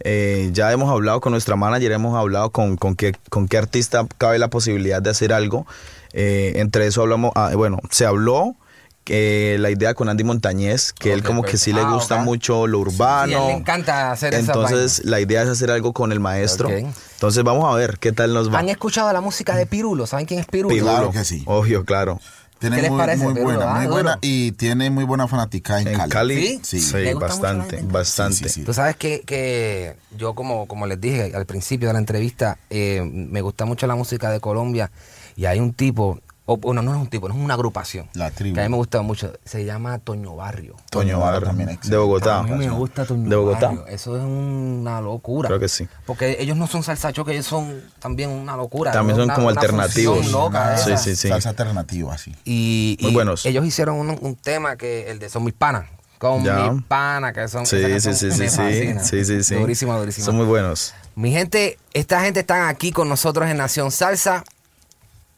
Eh, 0.03 0.49
ya 0.53 0.71
hemos 0.71 0.91
hablado 0.91 1.21
con 1.21 1.31
nuestra 1.31 1.55
manager, 1.55 1.91
hemos 1.93 2.17
hablado 2.17 2.49
con, 2.51 2.75
con, 2.75 2.95
qué, 2.95 3.13
con 3.29 3.47
qué 3.47 3.57
artista 3.57 4.05
cabe 4.17 4.39
la 4.39 4.49
posibilidad 4.49 5.01
de 5.01 5.09
hacer 5.11 5.31
algo. 5.31 5.65
Eh, 6.11 6.53
entre 6.57 6.87
eso 6.87 7.01
hablamos, 7.01 7.31
ah, 7.35 7.51
bueno, 7.55 7.79
se 7.89 8.05
habló 8.05 8.55
que 9.03 9.57
la 9.59 9.69
idea 9.69 9.93
con 9.93 10.07
Andy 10.09 10.23
Montañez, 10.23 10.93
que 10.93 11.11
él 11.13 11.23
como 11.23 11.41
pues. 11.41 11.51
que 11.51 11.57
sí 11.57 11.73
le 11.73 11.81
Ah, 11.81 11.95
ok. 11.95 12.17
mucho 12.23 12.67
lo 12.67 12.77
Sí, 12.79 12.81
urbano. 12.95 13.37
a 13.37 13.41
él 13.41 13.47
le 13.47 13.53
encanta 13.53 14.11
hacer 14.11 14.33
esa 14.33 14.53
Entonces 14.53 15.03
la 15.05 15.19
idea 15.19 15.41
es 15.43 15.49
hacer 15.49 15.71
algo 15.71 15.91
con 15.93 16.11
el 16.11 16.19
maestro. 16.19 16.69
Ok. 16.69 16.85
Entonces 17.15 17.43
vamos 17.43 17.71
a 17.71 17.75
ver 17.75 17.97
qué 17.99 18.11
tal 18.11 18.33
nos 18.33 18.53
va. 18.53 18.59
¿Han 18.59 18.69
escuchado 18.69 19.11
la 19.11 19.21
música 19.21 19.55
de 19.55 19.65
Pirulo? 19.65 20.07
¿Saben 20.07 20.25
quién 20.25 20.39
es 20.39 20.45
Pirulo? 20.45 20.73
Pirulo. 20.73 20.91
Claro 20.91 21.11
que 21.11 21.25
sí. 21.25 21.43
Obvio, 21.45 21.83
claro. 21.85 22.19
Tiene 22.59 22.77
¿Qué 22.77 22.81
les 22.83 22.91
muy, 22.91 22.99
parece, 22.99 23.23
muy 23.27 23.41
buena, 23.41 23.75
Ah, 23.75 23.79
muy 23.79 23.87
buena 23.87 24.19
y 24.21 24.53
tiene 24.53 24.89
muy 24.89 25.03
buena 25.03 25.27
fanática 25.27 25.81
en, 25.81 25.87
En 25.89 25.97
Cali. 25.97 26.09
Cali, 26.09 26.59
¿Sí? 26.63 26.79
sí, 26.79 26.93
¿Le 26.95 27.13
gusta 27.13 27.27
bastante, 27.27 27.81
bastante. 27.83 28.35
Sí, 28.37 28.43
sí, 28.45 28.49
sí. 28.49 28.63
Tú 28.63 28.73
sabes 28.73 28.95
que, 28.95 29.19
que 29.25 29.97
yo, 30.17 30.33
como, 30.33 30.65
como 30.65 30.87
les 30.87 31.01
dije 31.01 31.33
al 31.35 31.45
principio 31.45 31.89
de 31.89 31.93
la 31.93 31.99
entrevista, 31.99 32.57
eh, 32.69 33.01
me 33.03 33.41
gusta 33.41 33.65
mucho 33.65 33.85
la 33.85 33.95
música 33.95 34.29
de 34.31 34.39
Colombia 34.39 34.91
y 35.35 35.43
hay 35.43 35.59
un 35.59 35.73
tipo, 35.73 36.21
o 36.45 36.57
bueno, 36.57 36.81
no 36.81 36.93
es 36.93 36.99
un 36.99 37.07
tipo, 37.07 37.29
no 37.29 37.35
es 37.35 37.39
una 37.41 37.53
agrupación. 37.53 38.09
La 38.13 38.29
tribu. 38.31 38.55
Que 38.55 38.61
a 38.61 38.63
mí 38.63 38.69
me 38.69 38.75
gusta 38.77 39.01
mucho. 39.01 39.31
Se 39.45 39.63
llama 39.63 39.99
Toño 39.99 40.35
Barrio. 40.35 40.75
Toño 40.89 41.19
Barrio 41.19 41.41
también 41.47 41.79
de. 41.81 41.97
Bogotá. 41.97 42.39
A 42.39 42.43
mí 42.43 42.51
me 42.51 42.69
gusta 42.69 43.05
Toño 43.05 43.29
De 43.29 43.35
Bogotá. 43.35 43.67
Barrio. 43.67 43.87
Eso 43.87 44.17
es 44.17 44.23
una 44.23 44.99
locura. 44.99 45.47
Creo 45.47 45.59
que 45.59 45.69
sí. 45.69 45.87
Porque 46.05 46.35
ellos 46.39 46.57
no 46.57 46.67
son 46.67 46.83
salsa 46.83 47.13
choque, 47.13 47.31
ellos 47.31 47.45
son 47.45 47.81
también 47.99 48.29
una 48.29 48.57
locura. 48.57 48.91
También 48.91 49.15
son 49.15 49.25
Una- 49.25 49.35
como 49.35 49.47
una 49.47 49.61
alternativos. 49.61 50.31
loca 50.31 50.77
Sí, 50.77 50.91
sí, 50.97 51.15
sí. 51.15 51.29
Salsa 51.29 51.49
alternativa, 51.49 52.17
sí. 52.17 52.35
Y, 52.43 52.97
Muy 53.01 53.11
y 53.11 53.13
buenos. 53.13 53.45
ellos 53.45 53.65
hicieron 53.65 53.95
un, 53.97 54.17
un 54.21 54.35
tema 54.35 54.75
que 54.75 55.09
el 55.11 55.19
de 55.19 55.29
Son 55.29 55.43
mis 55.43 55.53
panas. 55.53 55.85
Con 56.17 56.43
Ya. 56.43 56.71
mis 56.71 56.83
panas, 56.85 57.33
que 57.33 57.47
son. 57.49 57.65
Sí, 57.65 57.77
esa 57.77 58.13
sí, 58.13 58.31
sí, 58.31 58.37
sí, 58.37 58.49
sí, 58.49 58.93
sí, 59.01 59.25
sí, 59.25 59.43
sí. 59.43 59.55
Durísima, 59.55 59.97
durísima. 59.97 60.25
Son 60.25 60.35
muy 60.37 60.45
buenos. 60.45 60.93
Mi 61.15 61.31
gente, 61.31 61.77
esta 61.93 62.21
gente 62.21 62.39
están 62.41 62.67
aquí 62.69 62.91
con 62.91 63.09
nosotros 63.09 63.49
en 63.49 63.57
Nación 63.57 63.91
Salsa. 63.91 64.43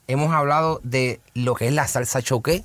Hemos 0.07 0.33
hablado 0.33 0.79
de 0.83 1.19
lo 1.33 1.55
que 1.55 1.67
es 1.67 1.73
la 1.73 1.87
salsa 1.87 2.21
choque. 2.21 2.63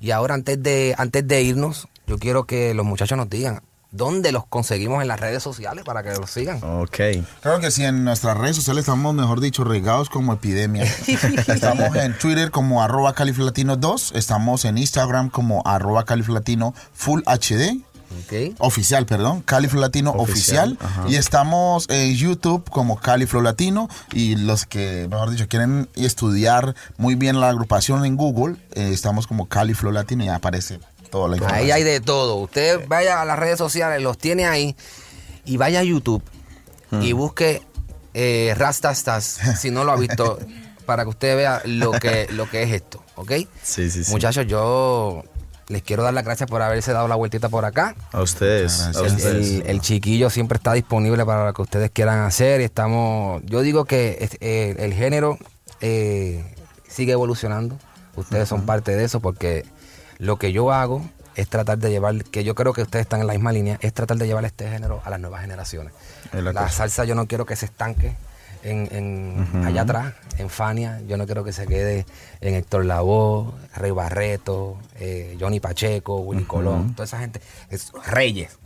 Y 0.00 0.10
ahora 0.10 0.34
antes 0.34 0.62
de, 0.62 0.94
antes 0.98 1.26
de 1.26 1.42
irnos, 1.42 1.88
yo 2.06 2.18
quiero 2.18 2.44
que 2.44 2.74
los 2.74 2.84
muchachos 2.84 3.16
nos 3.16 3.30
digan 3.30 3.62
dónde 3.92 4.32
los 4.32 4.46
conseguimos 4.46 5.02
en 5.02 5.08
las 5.08 5.20
redes 5.20 5.42
sociales 5.42 5.84
para 5.84 6.02
que 6.02 6.10
los 6.14 6.30
sigan. 6.30 6.58
Ok. 6.62 6.98
Claro 7.40 7.60
que 7.60 7.70
sí, 7.70 7.84
en 7.84 8.04
nuestras 8.04 8.36
redes 8.36 8.56
sociales 8.56 8.80
estamos, 8.82 9.14
mejor 9.14 9.40
dicho, 9.40 9.62
regados 9.62 10.10
como 10.10 10.32
epidemia. 10.32 10.84
estamos 11.46 11.94
en 11.94 12.18
Twitter 12.18 12.50
como 12.50 12.82
arroba 12.82 13.14
califlatino 13.14 13.76
2, 13.76 14.12
estamos 14.16 14.64
en 14.64 14.78
Instagram 14.78 15.28
como 15.28 15.62
arroba 15.64 16.04
califlatino 16.04 16.74
full 16.92 17.20
HD, 17.26 17.80
¿Ok? 18.20 18.54
oficial, 18.58 19.06
perdón, 19.06 19.42
Califlow 19.42 19.80
Latino 19.80 20.12
oficial, 20.12 20.78
y 21.08 21.16
estamos 21.16 21.88
en 21.88 22.14
YouTube 22.14 22.68
como 22.70 22.98
Califlow 22.98 23.42
Latino 23.42 23.88
y 24.12 24.36
los 24.36 24.66
que, 24.66 25.08
mejor 25.10 25.30
dicho, 25.30 25.48
quieren 25.48 25.88
estudiar 25.94 26.74
muy 26.96 27.14
bien 27.14 27.40
la 27.40 27.48
agrupación 27.48 28.04
en 28.04 28.16
Google, 28.16 28.56
eh, 28.74 28.90
estamos 28.92 29.26
como 29.26 29.48
Califlow 29.48 29.92
Latino 29.92 30.24
y 30.24 30.28
aparece 30.28 30.80
toda 31.10 31.28
la 31.28 31.36
información. 31.36 31.64
Ahí 31.64 31.70
hay 31.70 31.84
de 31.84 32.00
todo. 32.00 32.36
Usted 32.36 32.86
vaya 32.88 33.20
a 33.20 33.24
las 33.24 33.38
redes 33.38 33.58
sociales, 33.58 34.02
los 34.02 34.18
tiene 34.18 34.46
ahí 34.46 34.76
y 35.44 35.56
vaya 35.56 35.80
a 35.80 35.84
YouTube 35.84 36.22
y 37.00 37.12
busque 37.12 37.62
eh, 38.14 38.54
Rastastas, 38.56 39.38
si 39.58 39.70
no 39.70 39.84
lo 39.84 39.92
ha 39.92 39.96
visto, 39.96 40.38
para 40.84 41.04
que 41.04 41.10
usted 41.10 41.36
vea 41.36 41.62
lo 41.64 41.92
que, 41.92 42.26
lo 42.30 42.50
que 42.50 42.62
es 42.62 42.72
esto, 42.72 43.02
¿ok? 43.14 43.32
Sí, 43.62 43.90
sí, 43.90 44.04
sí. 44.04 44.10
Muchachos, 44.10 44.46
yo 44.46 45.24
les 45.72 45.82
quiero 45.82 46.02
dar 46.02 46.14
las 46.14 46.24
gracias 46.24 46.48
por 46.48 46.62
haberse 46.62 46.92
dado 46.92 47.08
la 47.08 47.14
vueltita 47.16 47.48
por 47.48 47.64
acá. 47.64 47.96
A 48.12 48.22
ustedes. 48.22 48.80
A 48.80 48.90
ustedes. 49.02 49.24
el- 49.24 49.62
el 49.66 49.80
chiquillo 49.80 50.30
siempre 50.30 50.56
está 50.56 50.72
disponible 50.74 51.24
para 51.24 51.46
lo 51.46 51.52
que 51.54 51.62
ustedes 51.62 51.90
quieran 51.90 52.20
hacer 52.20 52.60
y 52.60 52.64
estamos, 52.64 53.42
yo 53.46 53.62
digo 53.62 53.84
que 53.84 54.18
es- 54.20 54.36
eh, 54.40 54.76
el 54.78 54.92
género 54.94 55.38
eh, 55.80 56.44
sigue 56.88 57.12
evolucionando. 57.12 57.76
Ustedes 58.14 58.48
son 58.48 58.66
parte 58.66 58.94
de 58.94 59.04
eso 59.04 59.20
porque 59.20 59.64
lo 60.18 60.36
que 60.38 60.52
yo 60.52 60.70
hago 60.72 61.02
es 61.34 61.48
tratar 61.48 61.78
de 61.78 61.90
llevar, 61.90 62.22
que 62.24 62.44
yo 62.44 62.54
creo 62.54 62.72
que 62.74 62.82
ustedes 62.82 63.04
están 63.04 63.20
en 63.22 63.26
la 63.26 63.32
misma 63.32 63.52
línea, 63.52 63.78
es 63.80 63.92
tratar 63.94 64.18
de 64.18 64.26
llevar 64.26 64.44
este 64.44 64.68
género 64.68 65.00
a 65.04 65.10
las 65.10 65.18
nuevas 65.18 65.40
generaciones. 65.40 65.92
Es 66.32 66.42
la 66.44 66.68
salsa 66.68 67.04
yo 67.04 67.14
no 67.14 67.26
quiero 67.26 67.46
que 67.46 67.56
se 67.56 67.64
estanque 67.66 68.14
en, 68.62 68.88
en- 68.92 69.64
allá 69.64 69.82
atrás, 69.82 70.14
en 70.38 70.48
Fania. 70.50 71.00
Yo 71.08 71.16
no 71.16 71.26
quiero 71.26 71.44
que 71.44 71.52
se 71.52 71.66
quede 71.66 72.06
en 72.40 72.54
Héctor 72.54 72.84
Lavoe, 72.84 73.52
Rey 73.76 73.90
Barreto, 73.90 74.78
eh, 74.98 75.36
Johnny 75.40 75.60
Pacheco, 75.60 76.16
Willy 76.20 76.44
Colón, 76.44 76.94
toda 76.94 77.04
esa 77.04 77.18
gente. 77.18 77.40
Es, 77.70 77.92
reyes, 78.06 78.58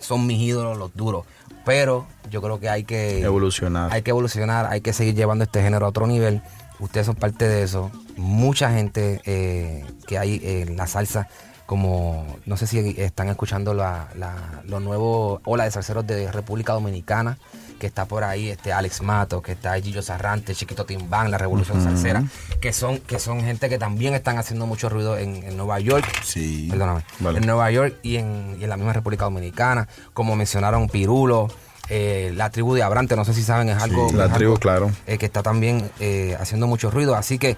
son 0.00 0.26
mis 0.26 0.40
ídolos, 0.40 0.76
los 0.78 0.94
duros. 0.94 1.24
Pero 1.64 2.06
yo 2.30 2.40
creo 2.42 2.58
que 2.60 2.68
hay 2.68 2.84
que 2.84 3.20
Evolucionar. 3.22 3.92
Hay 3.92 4.02
que 4.02 4.10
evolucionar, 4.10 4.66
hay 4.66 4.80
que 4.80 4.92
seguir 4.92 5.14
llevando 5.14 5.44
este 5.44 5.62
género 5.62 5.86
a 5.86 5.88
otro 5.90 6.06
nivel. 6.06 6.40
Ustedes 6.80 7.06
son 7.06 7.16
parte 7.16 7.46
de 7.48 7.62
eso. 7.62 7.90
Mucha 8.16 8.70
gente 8.72 9.20
eh, 9.26 9.84
que 10.06 10.16
hay 10.18 10.40
en 10.42 10.76
la 10.76 10.86
salsa, 10.86 11.28
como 11.66 12.24
no 12.46 12.56
sé 12.56 12.66
si 12.66 12.78
están 12.98 13.28
escuchando 13.28 13.74
la, 13.74 14.08
la- 14.16 14.62
los 14.64 14.80
nuevos 14.80 15.40
ola 15.44 15.64
de 15.64 15.70
salseros 15.70 16.06
de 16.06 16.30
República 16.32 16.72
Dominicana, 16.72 17.36
que 17.78 17.86
está 17.86 18.04
por 18.04 18.24
ahí 18.24 18.48
este 18.50 18.72
Alex 18.72 19.02
Mato, 19.02 19.40
que 19.40 19.52
está 19.52 19.80
Gillo 19.80 20.02
Sarrante, 20.02 20.54
Chiquito 20.54 20.84
Timbán, 20.84 21.30
la 21.30 21.38
Revolución 21.38 21.82
Salsera, 21.82 22.24
que 22.60 22.72
son, 22.72 22.98
que 22.98 23.18
son 23.18 23.40
gente 23.42 23.68
que 23.68 23.78
también 23.78 24.14
están 24.14 24.38
haciendo 24.38 24.66
mucho 24.66 24.88
ruido 24.88 25.16
en, 25.16 25.36
en 25.44 25.56
Nueva 25.56 25.80
York. 25.80 26.04
Sí. 26.24 26.66
Perdóname. 26.70 27.02
Vale. 27.20 27.38
En 27.38 27.46
Nueva 27.46 27.70
York 27.70 27.96
y 28.02 28.16
en, 28.16 28.56
y 28.60 28.64
en 28.64 28.70
la 28.70 28.76
misma 28.76 28.92
República 28.92 29.24
Dominicana, 29.24 29.88
como 30.12 30.36
mencionaron 30.36 30.88
Pirulo, 30.88 31.48
eh, 31.88 32.32
la 32.34 32.50
tribu 32.50 32.74
de 32.74 32.82
Abrante, 32.82 33.16
no 33.16 33.24
sé 33.24 33.32
si 33.32 33.42
saben, 33.42 33.68
es 33.70 33.82
algo. 33.82 34.12
la 34.12 34.26
es 34.26 34.32
tribu, 34.34 34.50
algo, 34.52 34.60
claro. 34.60 34.90
eh, 35.06 35.16
que 35.16 35.26
está 35.26 35.42
también 35.42 35.90
eh, 36.00 36.36
haciendo 36.38 36.66
mucho 36.66 36.90
ruido. 36.90 37.14
Así 37.16 37.38
que 37.38 37.56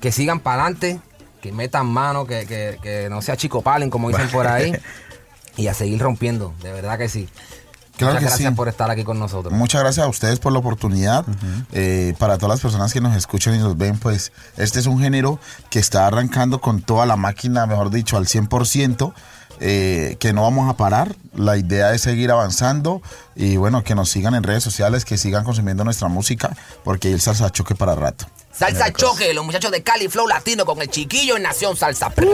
que 0.00 0.12
sigan 0.12 0.40
para 0.40 0.62
adelante, 0.62 1.00
que 1.42 1.52
metan 1.52 1.86
mano, 1.86 2.26
que, 2.26 2.46
que, 2.46 2.78
que 2.82 3.08
no 3.10 3.22
sea 3.22 3.36
chico 3.36 3.62
palen, 3.62 3.90
como 3.90 4.08
dicen 4.08 4.28
por 4.30 4.46
ahí, 4.46 4.72
y 5.56 5.66
a 5.66 5.74
seguir 5.74 6.00
rompiendo, 6.00 6.54
de 6.62 6.72
verdad 6.72 6.96
que 6.98 7.08
sí. 7.08 7.28
Claro 8.00 8.14
Muchas 8.14 8.24
que 8.24 8.30
gracias 8.30 8.50
sí. 8.50 8.56
por 8.56 8.68
estar 8.68 8.90
aquí 8.90 9.04
con 9.04 9.18
nosotros. 9.18 9.52
Muchas 9.54 9.80
gracias 9.82 10.04
a 10.04 10.08
ustedes 10.08 10.38
por 10.38 10.52
la 10.52 10.58
oportunidad. 10.58 11.24
Eh, 11.72 12.14
para 12.18 12.36
todas 12.38 12.50
las 12.54 12.60
personas 12.60 12.92
que 12.92 13.00
nos 13.00 13.16
escuchan 13.16 13.54
y 13.54 13.58
nos 13.58 13.76
ven, 13.78 13.98
pues 13.98 14.32
este 14.56 14.78
es 14.80 14.86
un 14.86 15.00
género 15.00 15.38
que 15.70 15.78
está 15.78 16.06
arrancando 16.06 16.60
con 16.60 16.82
toda 16.82 17.06
la 17.06 17.16
máquina, 17.16 17.66
mejor 17.66 17.90
dicho, 17.90 18.16
al 18.16 18.26
100%. 18.26 19.12
eh, 19.62 20.16
que 20.18 20.32
no 20.32 20.40
vamos 20.42 20.70
a 20.70 20.76
parar. 20.78 21.14
La 21.34 21.58
idea 21.58 21.92
es 21.92 22.00
seguir 22.00 22.30
avanzando 22.30 23.02
y 23.36 23.56
bueno, 23.58 23.84
que 23.84 23.94
nos 23.94 24.08
sigan 24.08 24.34
en 24.34 24.42
redes 24.42 24.62
sociales, 24.64 25.04
que 25.04 25.18
sigan 25.18 25.44
consumiendo 25.44 25.84
nuestra 25.84 26.08
música, 26.08 26.56
porque 26.82 27.08
hay 27.08 27.14
el 27.14 27.20
salsa 27.20 27.50
choque 27.50 27.74
para 27.74 27.94
rato. 27.94 28.24
Salsa 28.52 28.90
Choque, 28.92 29.32
los 29.34 29.44
muchachos 29.44 29.70
de 29.70 29.82
Cali 29.82 30.08
Flow 30.08 30.26
Latino 30.26 30.64
con 30.64 30.80
el 30.80 30.88
chiquillo 30.88 31.36
en 31.36 31.42
Nación 31.42 31.76
Salsa. 31.76 32.08
¡Pra! 32.10 32.26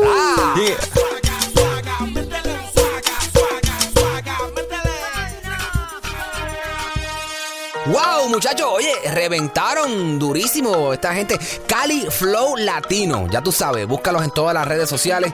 Wow, 7.86 8.28
muchachos, 8.28 8.66
oye, 8.68 8.92
reventaron 9.12 10.18
durísimo 10.18 10.92
esta 10.92 11.14
gente. 11.14 11.38
Cali 11.68 12.06
Flow 12.10 12.56
Latino, 12.56 13.28
ya 13.30 13.40
tú 13.42 13.52
sabes, 13.52 13.86
búscalos 13.86 14.24
en 14.24 14.32
todas 14.32 14.52
las 14.54 14.66
redes 14.66 14.88
sociales. 14.88 15.32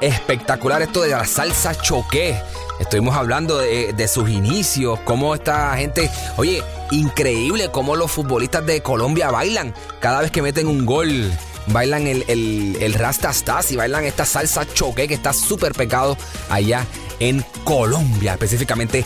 Espectacular 0.00 0.82
esto 0.82 1.02
de 1.02 1.10
la 1.10 1.24
salsa 1.24 1.76
choque. 1.80 2.36
Estuvimos 2.80 3.14
hablando 3.14 3.58
de, 3.58 3.92
de 3.92 4.08
sus 4.08 4.28
inicios, 4.28 4.98
cómo 5.04 5.36
esta 5.36 5.76
gente, 5.76 6.10
oye, 6.38 6.64
increíble 6.90 7.70
cómo 7.70 7.94
los 7.94 8.10
futbolistas 8.10 8.66
de 8.66 8.82
Colombia 8.82 9.30
bailan 9.30 9.72
cada 10.00 10.22
vez 10.22 10.32
que 10.32 10.42
meten 10.42 10.66
un 10.66 10.84
gol. 10.84 11.30
Bailan 11.68 12.08
el, 12.08 12.24
el, 12.26 12.78
el 12.80 12.94
Rastastas 12.94 13.70
y 13.70 13.76
bailan 13.76 14.04
esta 14.06 14.24
salsa 14.24 14.66
choque 14.74 15.06
que 15.06 15.14
está 15.14 15.32
súper 15.32 15.72
pecado 15.72 16.16
allá 16.50 16.84
en 17.20 17.44
Colombia, 17.62 18.32
específicamente 18.32 19.04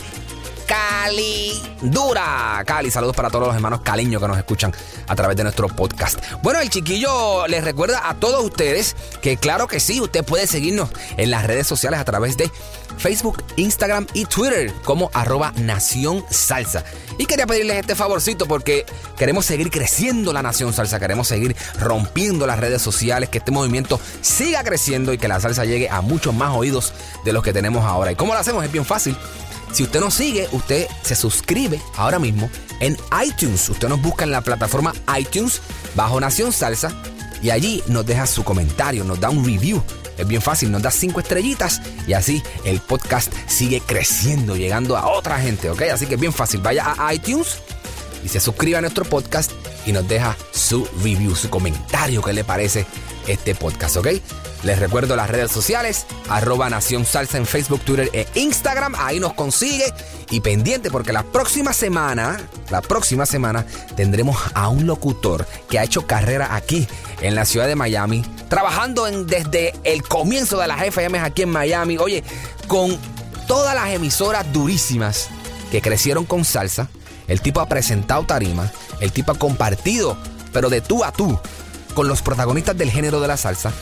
Cali 0.67 1.63
Dura. 1.81 2.61
Cali, 2.65 2.91
saludos 2.91 3.15
para 3.15 3.29
todos 3.29 3.47
los 3.47 3.55
hermanos 3.55 3.81
caleños 3.81 4.21
que 4.21 4.27
nos 4.27 4.37
escuchan 4.37 4.73
a 5.07 5.15
través 5.15 5.37
de 5.37 5.43
nuestro 5.43 5.69
podcast. 5.69 6.19
Bueno, 6.43 6.59
el 6.59 6.69
chiquillo 6.69 7.47
les 7.47 7.63
recuerda 7.63 8.09
a 8.09 8.15
todos 8.15 8.43
ustedes 8.43 8.95
que 9.21 9.37
claro 9.37 9.67
que 9.67 9.79
sí, 9.79 10.01
usted 10.01 10.25
puede 10.25 10.45
seguirnos 10.45 10.89
en 11.15 11.31
las 11.31 11.45
redes 11.45 11.67
sociales 11.67 11.99
a 11.99 12.05
través 12.05 12.35
de 12.35 12.51
Facebook, 12.97 13.43
Instagram 13.55 14.07
y 14.13 14.25
Twitter 14.25 14.73
como 14.83 15.09
arroba 15.13 15.53
Nación 15.55 16.25
Salsa. 16.29 16.83
Y 17.17 17.25
quería 17.25 17.47
pedirles 17.47 17.77
este 17.77 17.95
favorcito 17.95 18.45
porque 18.45 18.85
queremos 19.17 19.45
seguir 19.45 19.69
creciendo 19.69 20.33
la 20.33 20.43
Nación 20.43 20.73
Salsa, 20.73 20.99
queremos 20.99 21.27
seguir 21.27 21.55
rompiendo 21.79 22.45
las 22.45 22.59
redes 22.59 22.81
sociales, 22.81 23.29
que 23.29 23.37
este 23.37 23.51
movimiento 23.51 23.99
siga 24.21 24.63
creciendo 24.63 25.13
y 25.13 25.17
que 25.17 25.27
la 25.27 25.39
salsa 25.39 25.63
llegue 25.63 25.89
a 25.89 26.01
muchos 26.01 26.33
más 26.33 26.53
oídos 26.53 26.93
de 27.23 27.33
los 27.33 27.43
que 27.43 27.53
tenemos 27.53 27.85
ahora. 27.85 28.11
¿Y 28.11 28.15
cómo 28.15 28.33
lo 28.33 28.39
hacemos? 28.39 28.65
Es 28.65 28.71
bien 28.71 28.85
fácil. 28.85 29.17
Si 29.77 29.83
usted 29.83 29.99
nos 29.99 30.15
sigue, 30.15 30.49
usted 30.53 30.87
se 31.03 31.13
suscribe 31.13 31.79
ahora 31.97 32.17
mismo 32.17 32.49
en 32.79 32.97
iTunes. 33.23 33.69
Usted 33.69 33.87
nos 33.87 34.01
busca 34.01 34.23
en 34.23 34.31
la 34.31 34.41
plataforma 34.41 34.91
iTunes 35.19 35.61
bajo 35.93 36.19
Nación 36.19 36.51
Salsa 36.51 36.99
y 37.43 37.51
allí 37.51 37.83
nos 37.85 38.03
deja 38.03 38.25
su 38.25 38.43
comentario, 38.43 39.03
nos 39.03 39.19
da 39.19 39.29
un 39.29 39.45
review. 39.45 39.83
Es 40.17 40.27
bien 40.27 40.41
fácil, 40.41 40.71
nos 40.71 40.81
da 40.81 40.89
cinco 40.89 41.19
estrellitas 41.19 41.79
y 42.07 42.13
así 42.13 42.41
el 42.65 42.79
podcast 42.79 43.31
sigue 43.45 43.79
creciendo, 43.79 44.55
llegando 44.55 44.97
a 44.97 45.09
otra 45.09 45.37
gente, 45.37 45.69
¿ok? 45.69 45.83
Así 45.93 46.07
que 46.07 46.15
es 46.15 46.19
bien 46.19 46.33
fácil, 46.33 46.59
vaya 46.59 46.95
a 46.97 47.13
iTunes 47.13 47.59
y 48.25 48.29
se 48.29 48.39
suscribe 48.39 48.77
a 48.77 48.81
nuestro 48.81 49.05
podcast 49.05 49.51
y 49.85 49.91
nos 49.91 50.07
deja 50.07 50.35
su 50.51 50.89
review, 51.03 51.35
su 51.35 51.51
comentario, 51.51 52.23
qué 52.23 52.33
le 52.33 52.43
parece 52.43 52.87
este 53.27 53.55
podcast, 53.55 53.97
¿ok? 53.97 54.07
Les 54.63 54.79
recuerdo 54.79 55.15
las 55.15 55.29
redes 55.29 55.51
sociales, 55.51 56.05
arroba 56.29 56.69
Nación 56.69 57.05
Salsa 57.05 57.37
en 57.37 57.45
Facebook, 57.45 57.81
Twitter 57.81 58.09
e 58.13 58.27
Instagram, 58.35 58.95
ahí 58.97 59.19
nos 59.19 59.33
consigue 59.33 59.85
y 60.29 60.41
pendiente 60.41 60.89
porque 60.89 61.13
la 61.13 61.23
próxima 61.23 61.73
semana, 61.73 62.39
la 62.69 62.81
próxima 62.81 63.25
semana 63.25 63.65
tendremos 63.95 64.37
a 64.53 64.69
un 64.69 64.87
locutor 64.87 65.45
que 65.69 65.79
ha 65.79 65.83
hecho 65.83 66.07
carrera 66.07 66.55
aquí 66.55 66.87
en 67.21 67.35
la 67.35 67.45
ciudad 67.45 67.67
de 67.67 67.75
Miami, 67.75 68.25
trabajando 68.49 69.07
en, 69.07 69.27
desde 69.27 69.73
el 69.83 70.03
comienzo 70.03 70.57
de 70.59 70.67
las 70.67 70.81
FM 70.81 71.19
aquí 71.19 71.43
en 71.43 71.49
Miami, 71.49 71.97
oye, 71.97 72.23
con 72.67 72.97
todas 73.47 73.75
las 73.75 73.89
emisoras 73.89 74.51
durísimas 74.51 75.29
que 75.71 75.81
crecieron 75.81 76.25
con 76.25 76.45
salsa. 76.45 76.89
El 77.27 77.41
tipo 77.41 77.59
ha 77.59 77.67
presentado 77.67 78.23
tarima, 78.23 78.71
el 79.01 79.11
tipo 79.11 79.31
ha 79.33 79.37
compartido, 79.37 80.17
pero 80.53 80.69
de 80.69 80.81
tú 80.81 81.03
a 81.03 81.11
tú, 81.11 81.39
con 81.97 82.07
los 82.07 82.21
protagonistas 82.21 82.77
del 82.77 82.91
género 82.91 83.19
de 83.19 83.27
la 83.27 83.37
salsa. 83.37 83.73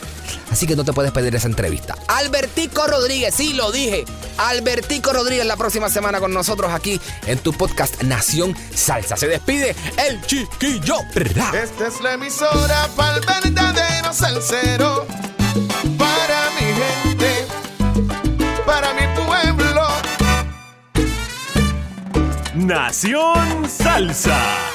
Así 0.49 0.65
que 0.65 0.77
no 0.77 0.85
te 0.85 0.93
puedes 0.93 1.11
perder 1.11 1.35
esa 1.35 1.49
entrevista. 1.49 1.97
Albertico 2.07 2.87
Rodríguez, 2.87 3.35
sí 3.35 3.51
lo 3.51 3.73
dije. 3.73 4.05
Albertico 4.37 5.11
Rodríguez 5.11 5.45
la 5.45 5.57
próxima 5.57 5.89
semana 5.89 6.21
con 6.21 6.33
nosotros 6.33 6.71
aquí 6.71 6.97
en 7.27 7.39
tu 7.39 7.51
podcast 7.51 8.03
Nación 8.03 8.55
Salsa. 8.73 9.17
Se 9.17 9.27
despide 9.27 9.75
el 10.07 10.25
chiquillo. 10.25 10.95
¿verdad? 11.13 11.53
Esta 11.55 11.87
es 11.87 11.99
la 11.99 12.13
emisora 12.13 12.87
para 12.95 13.17
el 13.17 13.25
verdadero 13.25 14.13
salsero. 14.13 15.05
Para 15.97 16.51
mi 16.51 17.11
gente, 17.11 17.47
para 18.65 18.93
mi 18.93 19.07
pueblo. 19.25 19.87
Nación 22.53 23.69
Salsa. 23.69 24.74